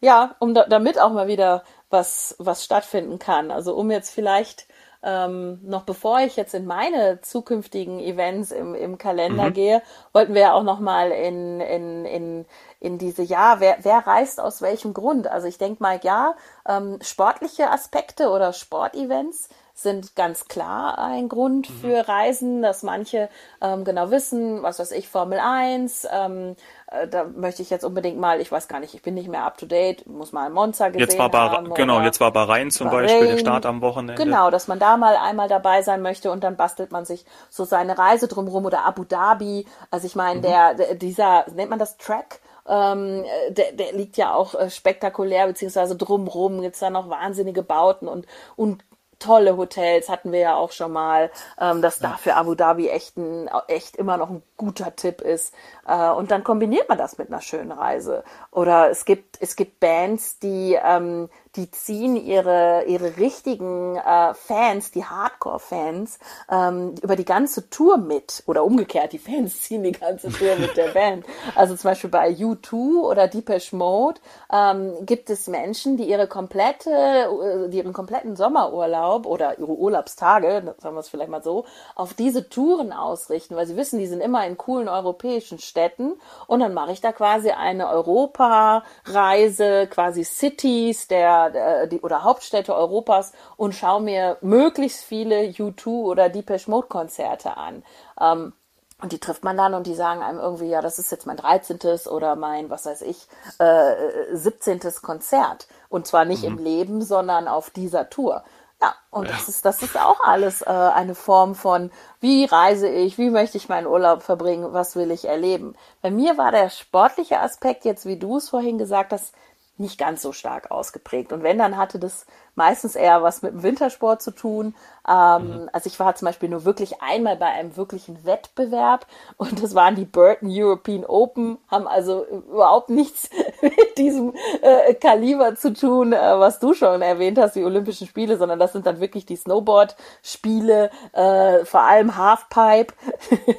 ja, 0.01 0.36
um 0.39 0.55
da, 0.55 0.65
damit 0.65 1.00
auch 1.00 1.13
mal 1.13 1.27
wieder 1.27 1.63
was, 1.91 2.36
was 2.39 2.65
stattfinden 2.65 3.20
kann. 3.20 3.51
Also 3.51 3.75
um 3.75 3.91
jetzt 3.91 4.10
vielleicht 4.10 4.67
ähm, 5.03 5.60
noch 5.63 5.84
bevor 5.84 6.20
ich 6.20 6.36
jetzt 6.36 6.53
in 6.53 6.65
meine 6.65 7.22
zukünftigen 7.22 8.00
Events 8.00 8.51
im, 8.51 8.75
im 8.75 8.98
Kalender 8.98 9.46
mhm. 9.50 9.53
gehe, 9.53 9.81
wollten 10.13 10.34
wir 10.34 10.41
ja 10.41 10.53
auch 10.53 10.63
noch 10.63 10.79
mal 10.79 11.12
in, 11.12 11.60
in, 11.60 12.05
in, 12.05 12.46
in 12.79 12.98
diese, 12.98 13.24
ja, 13.24 13.59
wer, 13.59 13.77
wer 13.81 14.05
reist 14.05 14.40
aus 14.40 14.61
welchem 14.61 14.94
Grund? 14.94 15.27
Also 15.27 15.48
ich 15.48 15.57
denke 15.57 15.81
mal, 15.81 16.00
ja, 16.03 16.35
ähm, 16.68 17.00
sportliche 17.01 17.72
Aspekte 17.72 18.29
oder 18.29 18.53
Sportevents 18.53 19.50
sind 19.74 20.16
ganz 20.16 20.48
klar 20.48 21.00
ein 21.00 21.29
Grund 21.29 21.70
mhm. 21.70 21.74
für 21.74 22.07
Reisen, 22.07 22.61
dass 22.61 22.83
manche 22.83 23.29
ähm, 23.61 23.83
genau 23.83 24.11
wissen, 24.11 24.61
was 24.64 24.79
weiß 24.79 24.92
ich, 24.92 25.07
Formel 25.07 25.40
1, 25.40 26.07
ähm, 26.11 26.55
äh, 26.91 27.07
da 27.07 27.23
möchte 27.23 27.61
ich 27.61 27.69
jetzt 27.69 27.85
unbedingt 27.85 28.19
mal, 28.19 28.41
ich 28.41 28.51
weiß 28.51 28.67
gar 28.67 28.79
nicht, 28.79 28.93
ich 28.93 29.01
bin 29.01 29.13
nicht 29.13 29.29
mehr 29.29 29.45
up 29.45 29.57
to 29.57 29.65
date, 29.65 30.05
muss 30.07 30.33
mal 30.33 30.49
Monza 30.49 30.89
gesehen 30.89 31.07
jetzt 31.07 31.17
war 31.17 31.29
Bar. 31.29 31.63
Genau, 31.73 32.01
jetzt 32.01 32.19
war 32.19 32.31
Bahrain 32.31 32.69
zum 32.69 32.87
Bahrain, 32.87 33.07
Beispiel, 33.07 33.27
der 33.27 33.37
Start 33.37 33.65
am 33.65 33.81
Wochenende. 33.81 34.21
Genau, 34.21 34.51
dass 34.51 34.67
man 34.67 34.77
da 34.77 34.97
mal 34.97 35.15
einmal 35.15 35.47
dabei 35.47 35.81
sein 35.81 36.01
möchte 36.01 36.31
und 36.31 36.43
dann 36.43 36.57
bastelt 36.57 36.91
man 36.91 37.05
sich 37.05 37.25
so 37.49 37.63
seine 37.63 37.97
Reise 37.97 38.27
drumherum 38.27 38.65
oder 38.65 38.85
Abu 38.85 39.05
Dhabi. 39.05 39.65
Also 39.89 40.05
ich 40.05 40.15
meine, 40.15 40.39
mhm. 40.39 40.43
der, 40.43 40.95
dieser, 40.95 41.45
nennt 41.53 41.69
man 41.69 41.79
das 41.79 41.97
Track? 41.97 42.41
Ähm, 42.67 43.25
der, 43.49 43.71
der 43.71 43.93
liegt 43.93 44.17
ja 44.17 44.33
auch 44.33 44.53
äh, 44.53 44.69
spektakulär, 44.69 45.47
beziehungsweise 45.47 45.95
drumrum 45.95 46.61
gibt's 46.61 46.79
da 46.79 46.89
noch 46.89 47.09
wahnsinnige 47.09 47.63
Bauten 47.63 48.07
und, 48.07 48.27
und 48.55 48.83
tolle 49.21 49.55
Hotels 49.55 50.09
hatten 50.09 50.31
wir 50.31 50.39
ja 50.39 50.55
auch 50.55 50.71
schon 50.71 50.91
mal, 50.91 51.31
ähm, 51.59 51.81
dass 51.81 51.99
ja. 51.99 52.09
da 52.09 52.17
für 52.17 52.35
Abu 52.35 52.55
Dhabi 52.55 52.89
echt, 52.89 53.17
ein, 53.17 53.49
echt 53.67 53.95
immer 53.95 54.17
noch 54.17 54.29
ein 54.29 54.43
guter 54.61 54.95
Tipp 54.95 55.21
ist. 55.21 55.53
Äh, 55.87 56.09
und 56.11 56.29
dann 56.29 56.43
kombiniert 56.43 56.87
man 56.87 56.97
das 56.97 57.17
mit 57.17 57.29
einer 57.29 57.41
schönen 57.41 57.71
Reise. 57.71 58.24
Oder 58.51 58.91
es 58.91 59.05
gibt, 59.05 59.37
es 59.41 59.55
gibt 59.55 59.79
Bands, 59.79 60.37
die, 60.37 60.77
ähm, 60.83 61.29
die 61.55 61.71
ziehen 61.71 62.15
ihre, 62.15 62.83
ihre 62.85 63.17
richtigen 63.17 63.95
äh, 63.95 64.33
Fans, 64.35 64.91
die 64.91 65.03
Hardcore-Fans, 65.03 66.19
ähm, 66.50 66.95
über 67.01 67.15
die 67.15 67.25
ganze 67.25 67.69
Tour 67.69 67.97
mit. 67.97 68.43
Oder 68.45 68.63
umgekehrt, 68.63 69.13
die 69.13 69.17
Fans 69.17 69.61
ziehen 69.63 69.83
die 69.83 69.93
ganze 69.93 70.29
Tour 70.29 70.55
mit 70.57 70.77
der 70.77 70.89
Band. 70.89 71.25
Also 71.55 71.75
zum 71.75 71.89
Beispiel 71.89 72.11
bei 72.11 72.29
U2 72.29 73.01
oder 73.01 73.27
Deepesh 73.27 73.74
Mode 73.74 74.21
ähm, 74.53 74.93
gibt 75.05 75.29
es 75.31 75.47
Menschen, 75.47 75.97
die 75.97 76.07
ihre 76.07 76.27
komplette, 76.27 76.91
äh, 76.91 77.69
die 77.69 77.79
ihren 77.79 77.93
kompletten 77.93 78.35
Sommerurlaub 78.35 79.25
oder 79.25 79.57
ihre 79.57 79.71
Urlaubstage, 79.71 80.75
sagen 80.77 80.95
wir 80.95 81.00
es 81.00 81.09
vielleicht 81.09 81.31
mal 81.31 81.43
so, 81.43 81.65
auf 81.95 82.13
diese 82.13 82.47
Touren 82.47 82.93
ausrichten, 82.93 83.55
weil 83.55 83.65
sie 83.65 83.75
wissen, 83.75 83.97
die 83.97 84.07
sind 84.07 84.21
immer 84.21 84.45
in 84.45 84.50
coolen 84.57 84.87
europäischen 84.87 85.59
Städten 85.59 86.14
und 86.48 86.59
dann 86.59 86.74
mache 86.74 86.92
ich 86.92 87.01
da 87.01 87.11
quasi 87.11 87.51
eine 87.51 87.90
Europa-Reise, 87.90 89.87
quasi 89.87 90.24
Cities 90.24 91.07
der 91.07 91.51
äh, 91.83 91.87
die, 91.87 92.01
oder 92.01 92.24
Hauptstädte 92.24 92.75
Europas 92.75 93.33
und 93.57 93.74
schaue 93.74 94.01
mir 94.01 94.37
möglichst 94.42 95.03
viele 95.03 95.42
U2 95.42 95.87
oder 95.87 96.29
Deepesh 96.29 96.68
Mode 96.68 96.87
Konzerte 96.87 97.57
an. 97.57 97.83
Ähm, 98.20 98.53
und 99.01 99.11
die 99.11 99.20
trifft 99.20 99.44
man 99.44 99.57
dann 99.57 99.74
und 99.74 99.87
die 99.87 99.96
sagen 99.96 100.22
einem 100.22 100.40
irgendwie, 100.40 100.70
ja, 100.70 100.81
das 100.81 101.00
ist 101.00 101.11
jetzt 101.11 101.25
mein 101.25 101.37
13. 101.37 101.79
oder 102.11 102.35
mein, 102.35 102.70
was 102.70 102.85
weiß 102.85 103.01
ich, 103.01 103.27
äh, 103.57 103.96
17. 104.31 104.79
Konzert. 105.01 105.68
Und 105.90 106.05
zwar 106.05 106.24
nicht 106.24 106.44
mhm. 106.44 106.50
im 106.50 106.64
Leben, 106.64 107.01
sondern 107.01 107.48
auf 107.48 107.72
dieser 107.72 108.09
Tour. 108.09 108.44
Ja, 108.81 108.96
und 109.11 109.25
ja. 109.25 109.31
das 109.33 109.48
ist, 109.48 109.63
das 109.63 109.83
ist 109.83 109.96
auch 109.96 110.20
alles 110.24 110.63
äh, 110.63 110.70
eine 110.70 111.13
Form 111.13 111.53
von, 111.53 111.91
wie 112.20 112.46
reise 112.46 112.89
ich, 112.89 113.17
wie 113.20 113.29
möchte 113.29 113.57
ich 113.57 113.70
meinen 113.70 113.85
Urlaub 113.85 114.24
verbringen, 114.24 114.74
was 114.74 114.96
will 114.96 115.11
ich 115.11 115.25
erleben. 115.25 115.75
Bei 116.01 116.09
mir 116.09 116.37
war 116.37 116.51
der 116.51 116.70
sportliche 116.70 117.39
Aspekt 117.39 117.85
jetzt, 117.85 118.05
wie 118.05 118.17
du 118.17 118.37
es 118.37 118.50
vorhin 118.50 118.79
gesagt 118.79 119.13
hast, 119.13 119.35
nicht 119.81 119.98
ganz 119.98 120.22
so 120.22 120.31
stark 120.31 120.72
ausgeprägt. 120.72 121.33
Und 121.33 121.44
wenn, 121.44 121.57
dann 121.57 121.75
hatte 121.75 122.00
das 122.00 122.25
meistens 122.55 122.96
eher 122.96 123.24
was 123.24 123.41
mit 123.41 123.53
dem 123.53 123.63
Wintersport 123.63 124.22
zu 124.22 124.31
tun. 124.31 124.75
Ähm, 125.07 125.63
mhm. 125.63 125.70
Also 125.74 125.87
ich 125.87 126.00
war 126.00 126.15
zum 126.15 126.27
Beispiel 126.27 126.50
nur 126.50 126.63
wirklich 126.63 127.01
einmal 127.01 127.35
bei 127.35 127.48
einem 127.48 127.75
wirklichen 127.75 128.24
Wettbewerb 128.24 129.07
und 129.37 129.61
das 129.61 129.75
waren 129.75 129.96
die 129.96 130.05
Burton 130.05 130.50
European 130.50 131.05
Open, 131.05 131.57
haben 131.67 131.87
also 131.87 132.25
überhaupt 132.25 132.89
nichts 132.89 133.29
mit 133.77 133.97
diesem 133.97 134.33
äh, 134.61 134.93
Kaliber 134.95 135.55
zu 135.55 135.74
tun, 135.74 136.13
äh, 136.13 136.17
was 136.17 136.59
du 136.59 136.74
schon 136.74 137.01
erwähnt 137.01 137.37
hast, 137.37 137.55
die 137.55 137.63
Olympischen 137.63 138.07
Spiele, 138.07 138.37
sondern 138.37 138.59
das 138.59 138.74
sind 138.74 138.85
dann 138.85 139.00
wirklich 139.00 139.25
die 139.25 139.35
Snowboard-Spiele, 139.35 140.89
äh, 141.13 141.65
vor 141.65 141.81
allem 141.81 142.17
Halfpipe. 142.17 142.93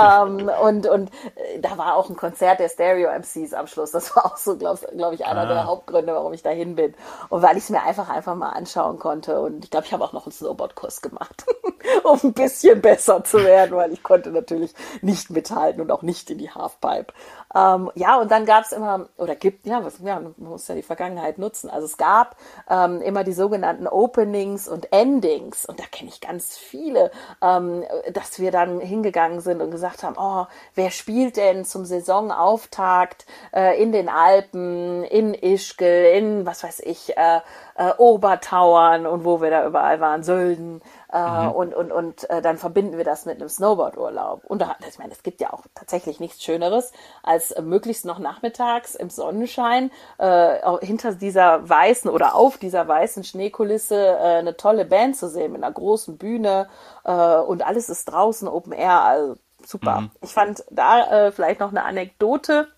ähm, 0.00 0.50
und 0.62 0.86
und 0.86 1.10
äh, 1.36 1.60
da 1.60 1.76
war 1.76 1.96
auch 1.96 2.08
ein 2.08 2.16
Konzert 2.16 2.60
der 2.60 2.68
Stereo 2.68 3.10
MCs 3.10 3.52
am 3.54 3.66
Schluss. 3.66 3.90
Das 3.90 4.14
war 4.16 4.26
auch 4.26 4.36
so, 4.36 4.56
glaube 4.56 4.80
glaub 4.96 5.12
ich, 5.12 5.24
einer 5.26 5.42
ah. 5.42 5.46
der 5.46 5.66
Hauptgründe, 5.66 6.14
warum 6.14 6.32
ich 6.32 6.42
dahin 6.42 6.74
bin. 6.74 6.94
Und 7.28 7.42
weil 7.42 7.56
ich 7.56 7.64
es 7.64 7.70
mir 7.70 7.82
einfach 7.82 8.08
einfach 8.08 8.34
mal 8.34 8.50
anschauen 8.50 8.98
konnte. 8.98 9.40
Und 9.40 9.64
ich 9.64 9.70
glaube, 9.70 9.86
ich 9.86 9.92
habe 9.92 10.04
auch 10.04 10.12
noch 10.12 10.26
einen 10.26 10.32
Snowboardkurs 10.32 11.02
gemacht, 11.02 11.44
um 12.04 12.18
ein 12.22 12.32
bisschen 12.32 12.80
besser 12.80 13.24
zu 13.24 13.44
werden, 13.44 13.76
weil 13.76 13.92
ich 13.92 14.02
konnte 14.02 14.30
natürlich 14.30 14.74
nicht 15.02 15.30
mithalten 15.30 15.80
und 15.80 15.90
auch 15.90 16.02
nicht 16.02 16.30
in 16.30 16.38
die 16.38 16.50
Halfpipe. 16.50 17.12
Ähm, 17.54 17.90
ja, 17.94 18.18
und 18.20 18.30
dann 18.30 18.46
gab 18.46 18.64
es 18.64 18.72
immer, 18.72 19.08
oder 19.16 19.36
gibt, 19.36 19.66
ja, 19.66 19.84
was, 19.84 19.98
ja, 20.02 20.20
man 20.20 20.34
muss 20.38 20.68
ja 20.68 20.74
die 20.74 20.82
Vergangenheit 20.82 21.38
nutzen. 21.38 21.70
Also 21.70 21.86
es 21.86 21.96
gab 21.96 22.36
ähm, 22.68 23.00
immer 23.00 23.24
die 23.24 23.32
sogenannten 23.32 23.86
Openings 23.86 24.68
und 24.68 24.92
Endings. 24.92 25.66
Und 25.66 25.78
da 25.78 25.84
kenne 25.90 26.10
ich 26.10 26.20
ganz 26.20 26.56
viele, 26.56 27.10
ähm, 27.42 27.84
dass 28.12 28.38
wir 28.40 28.50
dann 28.50 28.80
hingegangen 28.80 29.40
sind 29.40 29.60
und 29.60 29.70
gesagt 29.70 30.02
haben, 30.02 30.16
oh, 30.18 30.46
wer 30.74 30.90
spielt 30.90 31.36
denn 31.36 31.64
zum 31.64 31.84
Saisonauftakt 31.84 33.26
äh, 33.52 33.80
in 33.80 33.92
den 33.92 34.08
Alpen, 34.08 35.04
in 35.04 35.34
Ischgl, 35.34 36.12
in, 36.14 36.46
was 36.46 36.64
weiß 36.64 36.80
ich, 36.80 37.16
äh, 37.16 37.40
äh, 37.76 37.92
Obertauern 37.98 39.06
und 39.06 39.24
wo 39.24 39.40
wir 39.40 39.50
da 39.50 39.66
überall 39.66 40.00
waren, 40.00 40.22
Sölden. 40.22 40.80
Äh, 41.12 41.18
mhm. 41.18 41.52
Und, 41.52 41.74
und, 41.74 41.92
und 41.92 42.30
äh, 42.30 42.42
dann 42.42 42.58
verbinden 42.58 42.96
wir 42.96 43.04
das 43.04 43.26
mit 43.26 43.40
einem 43.40 43.48
Snowboardurlaub. 43.48 44.44
Und 44.44 44.62
da, 44.62 44.76
ich 44.88 44.98
meine, 44.98 45.12
es 45.12 45.22
gibt 45.22 45.40
ja 45.40 45.52
auch 45.52 45.62
tatsächlich 45.74 46.20
nichts 46.20 46.42
Schöneres, 46.42 46.92
als 47.22 47.43
äh, 47.52 47.62
möglichst 47.62 48.04
noch 48.04 48.18
nachmittags 48.18 48.94
im 48.94 49.10
Sonnenschein 49.10 49.90
äh, 50.18 50.58
hinter 50.80 51.14
dieser 51.14 51.68
weißen 51.68 52.10
oder 52.10 52.34
auf 52.34 52.58
dieser 52.58 52.86
weißen 52.86 53.24
Schneekulisse 53.24 53.96
äh, 53.96 54.38
eine 54.38 54.56
tolle 54.56 54.84
Band 54.84 55.16
zu 55.16 55.28
sehen 55.28 55.52
mit 55.52 55.62
einer 55.62 55.72
großen 55.72 56.18
Bühne 56.18 56.68
äh, 57.04 57.12
und 57.12 57.64
alles 57.64 57.88
ist 57.88 58.06
draußen 58.06 58.48
Open 58.48 58.72
Air. 58.72 59.02
Also 59.02 59.36
super. 59.64 60.02
Mhm. 60.02 60.10
Ich 60.22 60.32
fand 60.32 60.64
da 60.70 61.26
äh, 61.26 61.32
vielleicht 61.32 61.60
noch 61.60 61.70
eine 61.70 61.84
Anekdote 61.84 62.68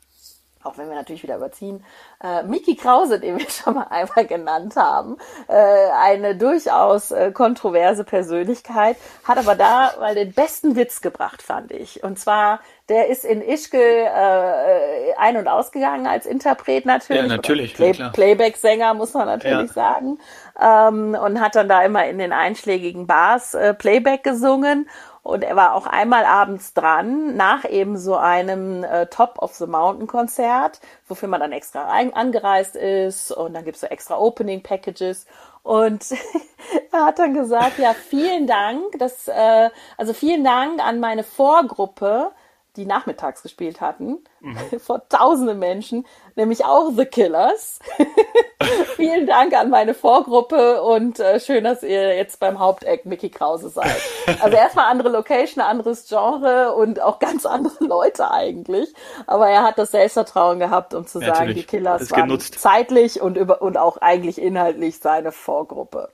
auch 0.67 0.79
wenn 0.79 0.89
wir 0.89 0.97
natürlich 0.97 1.23
wieder 1.23 1.37
überziehen, 1.37 1.85
äh, 2.23 2.43
Miki 2.43 2.77
Krause, 2.77 3.21
den 3.21 3.39
wir 3.39 3.49
schon 3.49 3.75
mal 3.75 3.87
einmal 3.91 4.27
genannt 4.27 4.77
haben, 4.77 5.17
äh, 5.49 5.55
eine 5.55 6.37
durchaus 6.37 7.11
äh, 7.11 7.33
kontroverse 7.33 8.05
Persönlichkeit, 8.05 8.97
hat 9.25 9.39
aber 9.39 9.55
da 9.55 9.95
mal 9.99 10.15
den 10.15 10.33
besten 10.33 10.77
Witz 10.77 11.01
gebracht, 11.01 11.43
fand 11.43 11.73
ich. 11.73 12.03
Und 12.03 12.19
zwar, 12.19 12.61
der 12.89 13.09
ist 13.09 13.25
in 13.25 13.43
Ischke 13.43 13.79
äh, 13.79 15.15
ein- 15.19 15.37
und 15.37 15.49
ausgegangen 15.49 16.07
als 16.07 16.27
Interpret 16.27 16.87
natürlich. 16.87 17.23
Ja, 17.23 17.29
natürlich. 17.29 17.75
Play 17.75 17.93
Playback-Sänger, 17.93 18.95
muss 18.95 19.15
man 19.15 19.27
natürlich 19.27 19.75
ja. 19.75 19.95
sagen. 19.97 20.19
Ähm, 20.61 21.17
und 21.21 21.41
hat 21.41 21.55
dann 21.55 21.69
da 21.69 21.83
immer 21.83 22.07
in 22.07 22.19
den 22.19 22.33
einschlägigen 22.33 23.07
Bars 23.07 23.55
äh, 23.55 23.75
Playback 23.75 24.23
gesungen 24.23 24.89
und 25.27 25.43
er 25.43 25.57
war 25.57 25.75
auch 25.75 25.89
einmal 25.89 26.25
abends 26.25 26.73
dran, 26.73 27.35
nach 27.35 27.65
eben 27.69 27.99
so 27.99 28.15
einem 28.15 28.85
äh, 28.85 29.07
Top 29.07 29.41
of 29.41 29.55
the 29.55 29.67
Mountain 29.67 30.07
Konzert, 30.07 30.81
wofür 31.09 31.29
man 31.29 31.41
dann 31.41 31.51
extra 31.51 31.89
angereist 31.89 32.77
ist. 32.77 33.33
Und 33.33 33.55
dann 33.55 33.65
gibt's 33.65 33.81
so 33.81 33.89
extra 33.89 34.17
Opening 34.19 34.63
Packages. 34.63 35.27
Und 35.65 36.13
er 36.93 37.07
hat 37.07 37.19
dann 37.19 37.35
gesagt, 37.35 37.81
ja, 37.81 37.93
vielen 37.93 38.47
Dank, 38.47 39.01
dass, 39.01 39.27
äh, 39.27 39.71
also 39.97 40.13
vielen 40.13 40.45
Dank 40.45 40.81
an 40.81 41.01
meine 41.01 41.25
Vorgruppe, 41.25 42.31
die 42.77 42.87
nachmittags 42.87 43.43
gespielt 43.43 43.81
hatten, 43.81 44.19
mhm. 44.41 44.57
vor 44.79 45.09
tausenden 45.09 45.59
Menschen, 45.59 46.07
nämlich 46.35 46.65
auch 46.65 46.91
The 46.97 47.07
Killers. 47.07 47.79
Vielen 48.97 49.27
Dank 49.27 49.55
an 49.55 49.71
meine 49.71 49.95
Vorgruppe 49.95 50.83
und 50.83 51.21
äh, 51.21 51.41
schön, 51.41 51.65
dass 51.65 51.83
ihr 51.83 52.17
jetzt 52.17 52.41
beim 52.41 52.59
Haupteck 52.59 53.07
Mickey 53.07 53.29
Krause 53.29 53.69
seid. 53.69 53.97
Also 54.41 54.57
erstmal 54.57 54.87
andere 54.87 55.11
Location, 55.11 55.63
anderes 55.63 56.09
Genre 56.09 56.75
und 56.75 57.01
auch 57.01 57.19
ganz 57.19 57.47
andere 57.47 57.85
Leute 57.85 58.31
eigentlich. 58.31 58.93
Aber 59.27 59.49
er 59.49 59.63
hat 59.63 59.79
das 59.79 59.91
Selbstvertrauen 59.91 60.59
gehabt, 60.59 60.95
um 60.95 61.07
zu 61.07 61.21
ja, 61.21 61.35
sagen, 61.35 61.55
die 61.55 61.65
Killers 61.65 62.11
waren 62.11 62.29
genutzt. 62.29 62.59
zeitlich 62.59 63.21
und 63.21 63.37
über 63.37 63.63
und 63.63 63.77
auch 63.77 63.99
eigentlich 63.99 64.41
inhaltlich 64.41 64.99
seine 64.99 65.33
Vorgruppe. 65.33 66.11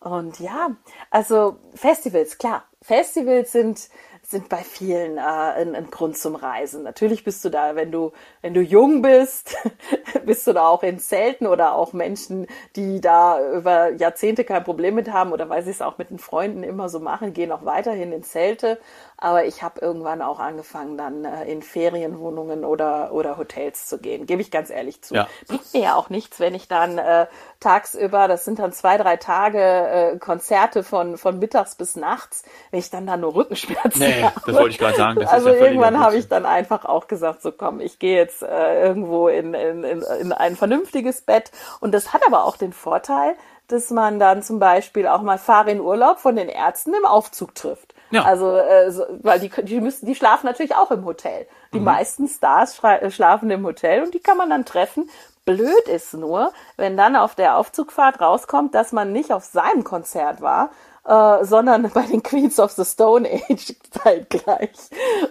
Und 0.00 0.40
ja, 0.40 0.70
also 1.10 1.56
Festivals, 1.74 2.38
klar. 2.38 2.64
Festivals 2.80 3.52
sind 3.52 3.88
sind 4.32 4.48
bei 4.48 4.64
vielen 4.64 5.18
äh, 5.18 5.20
ein, 5.20 5.76
ein 5.76 5.90
Grund 5.90 6.18
zum 6.18 6.34
Reisen. 6.34 6.82
Natürlich 6.82 7.22
bist 7.22 7.44
du 7.44 7.50
da, 7.50 7.76
wenn 7.76 7.92
du, 7.92 8.10
wenn 8.40 8.54
du 8.54 8.60
jung 8.60 9.00
bist, 9.00 9.56
bist 10.26 10.46
du 10.48 10.52
da 10.52 10.66
auch 10.66 10.82
in 10.82 10.98
Zelten 10.98 11.46
oder 11.46 11.76
auch 11.76 11.92
Menschen, 11.92 12.48
die 12.74 13.00
da 13.00 13.52
über 13.52 13.92
Jahrzehnte 13.92 14.42
kein 14.42 14.64
Problem 14.64 14.96
mit 14.96 15.12
haben 15.12 15.32
oder 15.32 15.48
weil 15.48 15.62
sie 15.62 15.70
es 15.70 15.80
auch 15.80 15.98
mit 15.98 16.10
den 16.10 16.18
Freunden 16.18 16.64
immer 16.64 16.88
so 16.88 16.98
machen, 16.98 17.32
gehen 17.32 17.52
auch 17.52 17.64
weiterhin 17.64 18.10
in 18.10 18.24
Zelte. 18.24 18.80
Aber 19.16 19.44
ich 19.44 19.62
habe 19.62 19.80
irgendwann 19.80 20.20
auch 20.20 20.40
angefangen, 20.40 20.98
dann 20.98 21.24
äh, 21.24 21.44
in 21.44 21.62
Ferienwohnungen 21.62 22.64
oder, 22.64 23.12
oder 23.12 23.36
Hotels 23.36 23.86
zu 23.86 23.98
gehen. 23.98 24.26
Gebe 24.26 24.42
ich 24.42 24.50
ganz 24.50 24.68
ehrlich 24.68 25.00
zu. 25.02 25.14
Ja. 25.14 25.28
Bringt 25.46 25.72
mir 25.72 25.82
ja 25.82 25.94
auch 25.94 26.10
nichts, 26.10 26.40
wenn 26.40 26.56
ich 26.56 26.66
dann 26.66 26.98
äh, 26.98 27.26
tagsüber, 27.60 28.26
das 28.26 28.44
sind 28.44 28.58
dann 28.58 28.72
zwei, 28.72 28.96
drei 28.96 29.16
Tage 29.16 29.60
äh, 29.60 30.18
Konzerte 30.18 30.82
von, 30.82 31.18
von 31.18 31.38
mittags 31.38 31.76
bis 31.76 31.94
nachts, 31.94 32.42
wenn 32.72 32.80
ich 32.80 32.90
dann 32.90 33.06
da 33.06 33.16
nur 33.16 33.36
Rückenschmerzen 33.36 34.00
nee, 34.00 34.21
das 34.46 34.54
wollte 34.54 34.70
ich 34.70 34.78
gerade 34.78 34.96
sagen. 34.96 35.26
also 35.26 35.48
ja 35.48 35.54
irgendwann 35.54 35.98
habe 35.98 36.16
ich 36.16 36.28
dann 36.28 36.46
einfach 36.46 36.84
auch 36.84 37.08
gesagt, 37.08 37.42
so 37.42 37.52
komm, 37.52 37.80
ich 37.80 37.98
gehe 37.98 38.16
jetzt 38.16 38.42
äh, 38.42 38.82
irgendwo 38.86 39.28
in, 39.28 39.54
in, 39.54 39.84
in, 39.84 40.02
in 40.20 40.32
ein 40.32 40.56
vernünftiges 40.56 41.22
Bett. 41.22 41.50
Und 41.80 41.92
das 41.92 42.12
hat 42.12 42.22
aber 42.26 42.44
auch 42.44 42.56
den 42.56 42.72
Vorteil, 42.72 43.34
dass 43.68 43.90
man 43.90 44.18
dann 44.18 44.42
zum 44.42 44.58
Beispiel 44.58 45.06
auch 45.06 45.22
mal 45.22 45.38
Fahrer 45.38 45.68
in 45.68 45.80
Urlaub 45.80 46.18
von 46.18 46.36
den 46.36 46.48
Ärzten 46.48 46.94
im 46.94 47.04
Aufzug 47.04 47.54
trifft. 47.54 47.94
Ja. 48.10 48.24
Also, 48.24 48.56
äh, 48.56 48.90
so, 48.90 49.04
weil 49.22 49.40
die, 49.40 49.50
die 49.62 49.80
müssen, 49.80 50.04
die 50.04 50.14
schlafen 50.14 50.46
natürlich 50.46 50.74
auch 50.74 50.90
im 50.90 51.04
Hotel. 51.06 51.46
Die 51.72 51.78
mhm. 51.78 51.86
meisten 51.86 52.28
Stars 52.28 52.78
äh, 52.84 53.10
schlafen 53.10 53.50
im 53.50 53.64
Hotel 53.64 54.02
und 54.02 54.12
die 54.12 54.20
kann 54.20 54.36
man 54.36 54.50
dann 54.50 54.66
treffen. 54.66 55.08
Blöd 55.44 55.88
ist 55.88 56.14
nur, 56.14 56.52
wenn 56.76 56.96
dann 56.96 57.16
auf 57.16 57.34
der 57.34 57.56
Aufzugfahrt 57.56 58.20
rauskommt, 58.20 58.74
dass 58.74 58.92
man 58.92 59.12
nicht 59.12 59.32
auf 59.32 59.44
seinem 59.44 59.82
Konzert 59.82 60.40
war, 60.40 60.70
äh, 61.04 61.44
sondern 61.44 61.90
bei 61.90 62.02
den 62.02 62.22
Queens 62.22 62.60
of 62.60 62.70
the 62.72 62.84
Stone 62.84 63.28
Age 63.28 63.74
zeitgleich. 63.90 64.70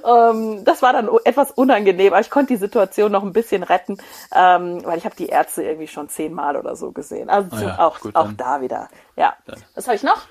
Ähm, 0.05 0.65
das 0.65 0.81
war 0.81 0.91
dann 0.91 1.09
etwas 1.23 1.51
unangenehm, 1.51 2.11
aber 2.11 2.21
ich 2.21 2.29
konnte 2.29 2.53
die 2.53 2.59
Situation 2.59 3.11
noch 3.11 3.23
ein 3.23 3.33
bisschen 3.33 3.63
retten, 3.63 3.97
ähm, 4.35 4.81
weil 4.83 4.97
ich 4.97 5.05
habe 5.05 5.15
die 5.15 5.27
Ärzte 5.27 5.63
irgendwie 5.63 5.87
schon 5.87 6.09
zehnmal 6.09 6.57
oder 6.57 6.75
so 6.75 6.91
gesehen. 6.91 7.29
Also 7.29 7.55
oh 7.55 7.59
ja, 7.59 7.79
auch, 7.79 7.99
gut, 8.01 8.15
auch 8.15 8.31
da 8.35 8.61
wieder. 8.61 8.89
Ja. 9.15 9.33
Dann. 9.45 9.63
Was 9.75 9.87
habe 9.87 9.95
ich 9.95 10.03
noch? 10.03 10.21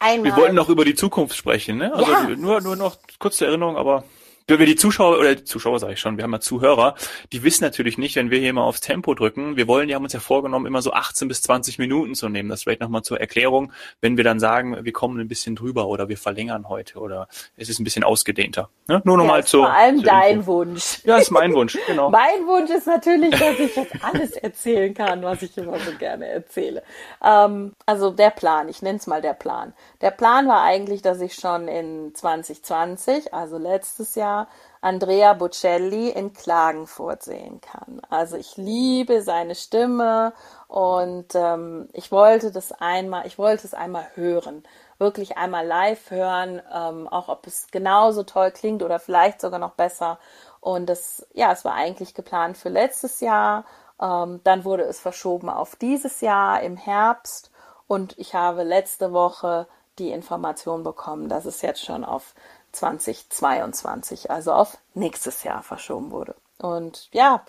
Einmal. 0.00 0.32
Wir 0.32 0.36
wollten 0.36 0.56
noch 0.56 0.68
über 0.68 0.84
die 0.84 0.96
Zukunft 0.96 1.36
sprechen, 1.36 1.78
ne? 1.78 1.94
Also 1.94 2.10
ja. 2.10 2.28
nur, 2.30 2.60
nur 2.60 2.76
noch 2.76 2.96
kurze 3.20 3.46
Erinnerung, 3.46 3.76
aber 3.76 4.02
wenn 4.46 4.58
wir 4.58 4.66
die 4.66 4.76
Zuschauer 4.76 5.18
oder 5.18 5.34
die 5.34 5.44
Zuschauer 5.44 5.78
sage 5.78 5.94
ich 5.94 6.00
schon, 6.00 6.18
wir 6.18 6.24
haben 6.24 6.32
ja 6.32 6.40
Zuhörer, 6.40 6.96
die 7.32 7.42
wissen 7.42 7.64
natürlich 7.64 7.96
nicht, 7.96 8.14
wenn 8.16 8.30
wir 8.30 8.38
hier 8.38 8.52
mal 8.52 8.64
aufs 8.64 8.80
Tempo 8.80 9.14
drücken. 9.14 9.56
Wir 9.56 9.66
wollen, 9.66 9.88
die 9.88 9.94
haben 9.94 10.04
uns 10.04 10.12
ja 10.12 10.20
vorgenommen, 10.20 10.66
immer 10.66 10.82
so 10.82 10.92
18 10.92 11.28
bis 11.28 11.40
20 11.42 11.78
Minuten 11.78 12.14
zu 12.14 12.28
nehmen. 12.28 12.50
Das 12.50 12.64
vielleicht 12.64 12.82
nochmal 12.82 13.02
zur 13.02 13.18
Erklärung, 13.18 13.72
wenn 14.02 14.18
wir 14.18 14.24
dann 14.24 14.38
sagen, 14.38 14.84
wir 14.84 14.92
kommen 14.92 15.18
ein 15.18 15.28
bisschen 15.28 15.56
drüber 15.56 15.86
oder 15.86 16.10
wir 16.10 16.18
verlängern 16.18 16.68
heute 16.68 16.98
oder 16.98 17.26
es 17.56 17.70
ist 17.70 17.80
ein 17.80 17.84
bisschen 17.84 18.04
ausgedehnter. 18.04 18.68
Ne? 18.86 19.00
Nur 19.04 19.16
nochmal 19.16 19.40
ja, 19.40 19.46
zu. 19.46 19.58
Vor 19.58 19.72
allem 19.72 19.98
zu 19.98 20.04
dein 20.04 20.36
Info. 20.36 20.52
Wunsch. 20.52 21.00
Ja, 21.04 21.16
ist 21.16 21.30
mein 21.30 21.54
Wunsch, 21.54 21.78
genau. 21.86 22.10
mein 22.10 22.46
Wunsch 22.46 22.70
ist 22.70 22.86
natürlich, 22.86 23.30
dass 23.30 23.58
ich 23.58 23.74
jetzt 23.74 24.04
alles 24.04 24.32
erzählen 24.32 24.92
kann, 24.92 25.22
was 25.22 25.40
ich 25.40 25.56
immer 25.56 25.78
so 25.78 25.92
gerne 25.98 26.26
erzähle. 26.26 26.82
Ähm, 27.24 27.72
also 27.86 28.10
der 28.10 28.30
Plan, 28.30 28.68
ich 28.68 28.82
nenne 28.82 28.98
es 28.98 29.06
mal 29.06 29.22
der 29.22 29.32
Plan. 29.32 29.72
Der 30.02 30.10
Plan 30.10 30.46
war 30.48 30.62
eigentlich, 30.62 31.00
dass 31.00 31.22
ich 31.22 31.34
schon 31.34 31.66
in 31.66 32.14
2020, 32.14 33.32
also 33.32 33.56
letztes 33.56 34.14
Jahr, 34.16 34.33
Andrea 34.80 35.32
Bocelli 35.34 36.10
in 36.10 36.32
Klagenfurt 36.32 37.22
sehen 37.22 37.60
kann. 37.60 38.02
Also 38.10 38.36
ich 38.36 38.56
liebe 38.56 39.22
seine 39.22 39.54
Stimme 39.54 40.32
und 40.68 41.34
ähm, 41.34 41.88
ich 41.92 42.12
wollte 42.12 42.52
das 42.52 42.72
einmal, 42.72 43.26
ich 43.26 43.38
wollte 43.38 43.66
es 43.66 43.74
einmal 43.74 44.06
hören, 44.14 44.62
wirklich 44.98 45.38
einmal 45.38 45.66
live 45.66 46.10
hören, 46.10 46.60
ähm, 46.72 47.08
auch 47.08 47.28
ob 47.28 47.46
es 47.46 47.68
genauso 47.70 48.24
toll 48.24 48.50
klingt 48.50 48.82
oder 48.82 48.98
vielleicht 48.98 49.40
sogar 49.40 49.58
noch 49.58 49.74
besser. 49.74 50.18
Und 50.60 50.86
das, 50.86 51.26
ja, 51.32 51.52
es 51.52 51.64
war 51.64 51.74
eigentlich 51.74 52.14
geplant 52.14 52.56
für 52.56 52.68
letztes 52.68 53.20
Jahr. 53.20 53.64
Ähm, 54.00 54.40
dann 54.44 54.64
wurde 54.64 54.84
es 54.84 55.00
verschoben 55.00 55.48
auf 55.48 55.76
dieses 55.76 56.20
Jahr 56.20 56.60
im 56.62 56.76
Herbst 56.76 57.50
und 57.86 58.18
ich 58.18 58.34
habe 58.34 58.62
letzte 58.64 59.12
Woche 59.12 59.66
die 59.98 60.10
Information 60.10 60.82
bekommen, 60.82 61.28
dass 61.28 61.44
es 61.44 61.62
jetzt 61.62 61.84
schon 61.84 62.04
auf 62.04 62.34
2022, 62.74 64.30
also 64.30 64.52
auf 64.52 64.78
nächstes 64.94 65.44
Jahr 65.44 65.62
verschoben 65.62 66.10
wurde. 66.10 66.34
Und 66.58 67.08
ja, 67.12 67.42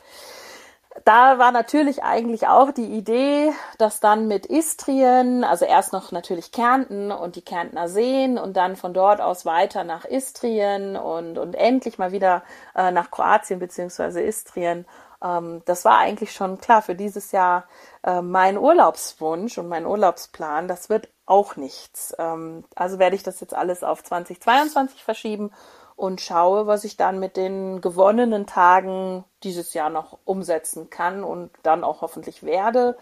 da 1.04 1.38
war 1.38 1.52
natürlich 1.52 2.04
eigentlich 2.04 2.48
auch 2.48 2.72
die 2.72 2.86
Idee, 2.86 3.52
dass 3.78 4.00
dann 4.00 4.28
mit 4.28 4.46
Istrien, 4.46 5.44
also 5.44 5.66
erst 5.66 5.92
noch 5.92 6.12
natürlich 6.14 6.54
Kärnten 6.54 7.12
und 7.12 7.36
die 7.36 7.42
Kärntner 7.42 7.90
Seen 7.90 8.38
und 8.38 8.56
dann 8.56 8.78
von 8.78 8.94
dort 8.94 9.20
aus 9.20 9.46
weiter 9.46 9.84
nach 9.84 10.06
Istrien 10.06 10.96
und, 10.96 11.38
und 11.38 11.56
endlich 11.56 11.98
mal 11.98 12.14
wieder 12.14 12.44
äh, 12.76 12.92
nach 12.92 13.12
Kroatien 13.12 13.60
beziehungsweise 13.60 14.22
Istrien. 14.22 14.86
Ähm, 15.26 15.62
das 15.66 15.86
war 15.86 15.98
eigentlich 15.98 16.32
schon 16.32 16.60
klar 16.60 16.82
für 16.82 16.96
dieses 16.96 17.32
Jahr 17.32 17.66
äh, 18.04 18.22
mein 18.22 18.58
Urlaubswunsch 18.58 19.58
und 19.58 19.68
mein 19.68 19.86
Urlaubsplan. 19.86 20.68
Das 20.68 20.90
wird 20.90 21.10
auch 21.26 21.56
nichts. 21.56 22.14
Ähm, 22.20 22.64
also 22.76 23.00
werde 23.00 23.16
ich 23.16 23.24
das 23.24 23.40
jetzt 23.40 23.56
alles 23.56 23.84
auf 23.84 24.04
2022 24.04 25.04
verschieben 25.04 25.52
und 25.96 26.22
schaue, 26.22 26.68
was 26.68 26.84
ich 26.84 26.98
dann 26.98 27.20
mit 27.20 27.38
den 27.38 27.82
gewonnenen 27.82 28.46
Tagen 28.46 29.24
dieses 29.44 29.74
Jahr 29.74 29.90
noch 29.90 30.18
umsetzen 30.26 30.90
kann 30.90 31.24
und 31.24 31.50
dann 31.64 31.84
auch 31.84 32.02
hoffentlich 32.02 32.44
werde. 32.44 32.98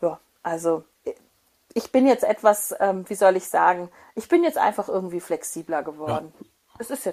Ja, 0.00 0.18
also 0.42 0.84
ich 1.74 1.92
bin 1.92 2.06
jetzt 2.06 2.24
etwas, 2.24 2.74
ähm, 2.80 3.04
wie 3.08 3.14
soll 3.14 3.36
ich 3.36 3.48
sagen, 3.48 3.90
ich 4.14 4.28
bin 4.28 4.44
jetzt 4.44 4.58
einfach 4.58 4.88
irgendwie 4.88 5.20
flexibler 5.20 5.82
geworden. 5.82 6.32
Ja. 6.40 6.46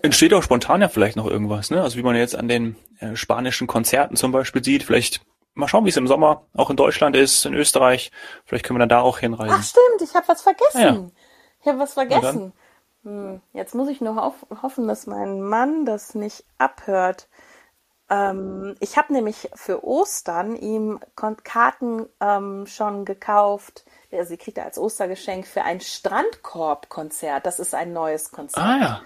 Entsteht 0.01 0.34
auch 0.34 0.43
spontan 0.43 0.82
ja 0.82 0.89
vielleicht 0.89 1.15
noch 1.15 1.28
irgendwas, 1.28 1.71
ne? 1.71 1.82
Also 1.82 1.97
wie 1.97 2.04
man 2.04 2.15
jetzt 2.15 2.36
an 2.36 2.47
den 2.47 2.75
äh, 2.99 3.15
spanischen 3.15 3.67
Konzerten 3.67 4.15
zum 4.15 4.32
Beispiel 4.32 4.63
sieht, 4.63 4.84
vielleicht 4.84 5.21
mal 5.54 5.67
schauen, 5.67 5.86
wie 5.86 5.89
es 5.89 5.97
im 5.97 6.08
Sommer 6.08 6.43
auch 6.54 6.69
in 6.69 6.75
Deutschland 6.75 7.15
ist, 7.15 7.45
in 7.45 7.54
Österreich. 7.54 8.12
Vielleicht 8.45 8.65
können 8.65 8.78
wir 8.78 8.82
dann 8.82 8.89
da 8.89 9.01
auch 9.01 9.19
hinreisen. 9.19 9.56
Ach 9.58 9.63
stimmt, 9.63 10.01
ich 10.01 10.13
habe 10.15 10.28
was 10.28 10.41
vergessen. 10.41 10.82
Ja, 10.82 10.93
ja. 10.93 11.08
Ich 11.62 11.67
habe 11.67 11.80
was 11.80 11.93
vergessen. 11.93 12.54
Hm, 13.04 13.41
jetzt 13.54 13.73
muss 13.73 13.89
ich 13.89 14.01
nur 14.01 14.15
hof 14.15 14.45
hoffen, 14.62 14.88
dass 14.88 15.08
mein 15.08 15.41
Mann 15.41 15.86
das 15.86 16.15
nicht 16.15 16.43
abhört. 16.58 17.28
Ähm, 18.10 18.75
ich 18.80 18.97
habe 18.97 19.13
nämlich 19.13 19.49
für 19.56 19.84
Ostern 19.84 20.56
ihm 20.56 20.99
Karten 21.43 22.08
ähm, 22.19 22.67
schon 22.67 23.06
gekauft. 23.06 23.86
Also 24.12 24.30
sie 24.30 24.38
kriegt 24.38 24.58
er 24.58 24.65
als 24.65 24.78
Ostergeschenk 24.78 25.47
für 25.47 25.63
ein 25.63 25.82
Strandkorb-Konzert. 25.82 27.45
Das 27.45 27.60
ist 27.60 27.73
ein 27.73 27.93
neues 27.93 28.32
Konzert. 28.32 28.63
Ah 28.63 28.78
ja, 28.78 29.01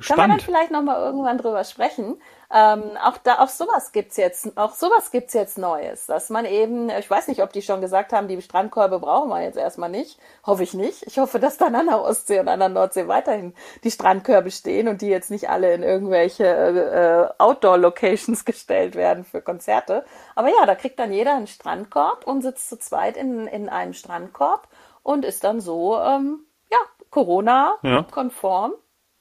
Können 0.00 0.18
wir 0.18 0.28
dann 0.28 0.40
spannend. 0.40 0.42
vielleicht 0.42 0.70
noch 0.70 0.82
mal 0.82 1.00
irgendwann 1.00 1.38
drüber 1.38 1.64
sprechen? 1.64 2.20
Ähm, 2.50 2.96
auch 3.04 3.18
da, 3.18 3.40
auch 3.40 3.48
sowas 3.48 3.92
gibt's 3.92 4.16
jetzt, 4.16 4.56
auch 4.56 4.72
sowas 4.72 5.10
gibt's 5.10 5.34
jetzt 5.34 5.58
Neues, 5.58 6.06
dass 6.06 6.30
man 6.30 6.46
eben, 6.46 6.88
ich 6.88 7.10
weiß 7.10 7.28
nicht, 7.28 7.42
ob 7.42 7.52
die 7.52 7.60
schon 7.60 7.82
gesagt 7.82 8.14
haben, 8.14 8.26
die 8.26 8.40
Strandkörbe 8.40 9.00
brauchen 9.00 9.28
wir 9.28 9.42
jetzt 9.42 9.58
erstmal 9.58 9.90
nicht. 9.90 10.18
Hoffe 10.46 10.62
ich 10.62 10.72
nicht. 10.72 11.06
Ich 11.06 11.18
hoffe, 11.18 11.40
dass 11.40 11.58
dann 11.58 11.74
an 11.74 11.86
der 11.86 12.00
Ostsee 12.00 12.40
und 12.40 12.48
an 12.48 12.60
der 12.60 12.70
Nordsee 12.70 13.06
weiterhin 13.06 13.54
die 13.84 13.90
Strandkörbe 13.90 14.50
stehen 14.50 14.88
und 14.88 15.02
die 15.02 15.08
jetzt 15.08 15.30
nicht 15.30 15.50
alle 15.50 15.74
in 15.74 15.82
irgendwelche 15.82 16.46
äh, 16.46 17.42
Outdoor-Locations 17.42 18.44
gestellt 18.46 18.94
werden 18.94 19.24
für 19.24 19.42
Konzerte. 19.42 20.04
Aber 20.34 20.48
ja, 20.48 20.64
da 20.64 20.74
kriegt 20.74 20.98
dann 20.98 21.12
jeder 21.12 21.34
einen 21.34 21.48
Strandkorb 21.48 22.26
und 22.26 22.40
sitzt 22.40 22.70
zu 22.70 22.78
zweit 22.78 23.18
in, 23.18 23.46
in 23.46 23.68
einem 23.68 23.92
Strandkorb 23.92 24.68
und 25.02 25.26
ist 25.26 25.44
dann 25.44 25.60
so, 25.60 25.98
ähm, 25.98 26.46
ja, 26.70 26.78
Corona-konform 27.10 28.72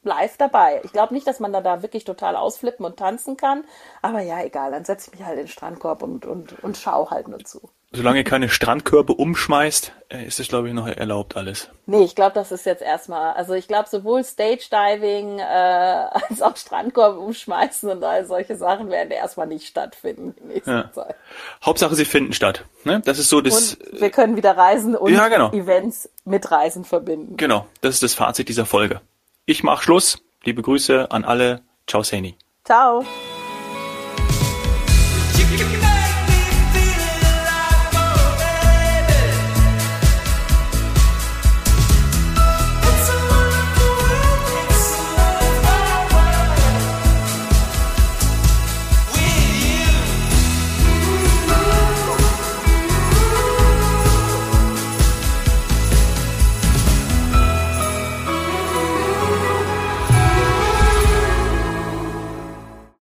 live 0.04 0.38
dabei. 0.38 0.82
Ich 0.84 0.92
glaube 0.94 1.14
nicht, 1.14 1.28
dass 1.28 1.40
man 1.40 1.52
da, 1.52 1.62
da 1.62 1.82
wirklich 1.82 2.06
total 2.06 2.36
ausflippen 2.36 2.86
und 2.86 2.98
tanzen 2.98 3.36
kann. 3.38 3.64
Aber 4.02 4.22
ja, 4.22 4.42
egal, 4.44 4.72
dann 4.72 4.86
setze 4.86 5.10
ich 5.12 5.20
mich 5.20 5.26
halt 5.28 5.38
in 5.38 5.46
den 5.46 5.50
Strandkorb 5.52 6.02
und, 6.04 6.26
und, 6.26 6.56
und 6.64 6.78
schau 6.78 7.10
halt 7.12 7.28
nur 7.28 7.40
zu. 7.40 7.70
Solange 7.92 8.18
ihr 8.20 8.24
keine 8.26 8.50
Strandkörbe 8.50 9.14
umschmeißt, 9.14 9.94
äh, 10.10 10.26
ist 10.26 10.42
es, 10.42 10.50
glaube 10.50 10.68
ich, 10.68 10.74
noch 10.74 10.88
erlaubt 10.88 11.38
alles. 11.38 11.70
Nee, 11.86 12.04
ich 12.04 12.16
glaube, 12.16 12.34
das 12.34 12.52
ist 12.52 12.66
jetzt 12.66 12.82
erstmal, 12.82 13.32
also 13.34 13.54
ich 13.54 13.68
glaube, 13.70 13.88
sowohl 13.90 14.26
Stage 14.26 14.68
Diving 14.70 15.40
äh, 15.40 15.44
als 16.30 16.42
auch 16.42 16.58
Strandkorb 16.58 17.18
umschmeißen 17.18 17.90
und 17.90 18.04
all 18.04 18.26
solche 18.26 18.58
Sachen 18.58 18.90
werden 18.90 19.12
erstmal 19.12 19.48
nicht 19.48 19.68
stattfinden 19.68 20.36
in 20.42 20.48
nächster 20.50 20.72
Ja. 20.72 20.92
Zeit. 20.92 21.16
Hauptsache, 21.66 21.96
sie 21.96 22.04
finden 22.06 22.34
statt. 22.34 22.66
Ne? 22.84 23.02
Das 23.06 23.20
ist 23.20 23.30
so 23.30 23.40
das, 23.40 23.76
Und 23.76 24.02
wir 24.02 24.10
können 24.10 24.36
wieder 24.36 24.58
Reisen 24.58 24.94
und 24.96 25.14
Ja, 25.14 25.30
genau. 25.30 25.52
Events 25.54 26.10
mit 26.26 26.52
Reisen 26.52 26.84
verbinden. 26.84 27.38
genau, 27.38 27.68
das 27.82 27.96
ist 27.96 28.04
das 28.04 28.14
Fazit 28.14 28.50
dieser 28.50 28.66
Folge. 28.66 29.00
Ich 29.50 29.64
mach 29.64 29.82
Schluss. 29.82 30.22
Liebe 30.44 30.62
Grüße 30.62 31.10
an 31.10 31.24
alle. 31.24 31.62
Ciao, 31.88 32.04
Seni. 32.04 32.36
Ciao. 32.66 33.06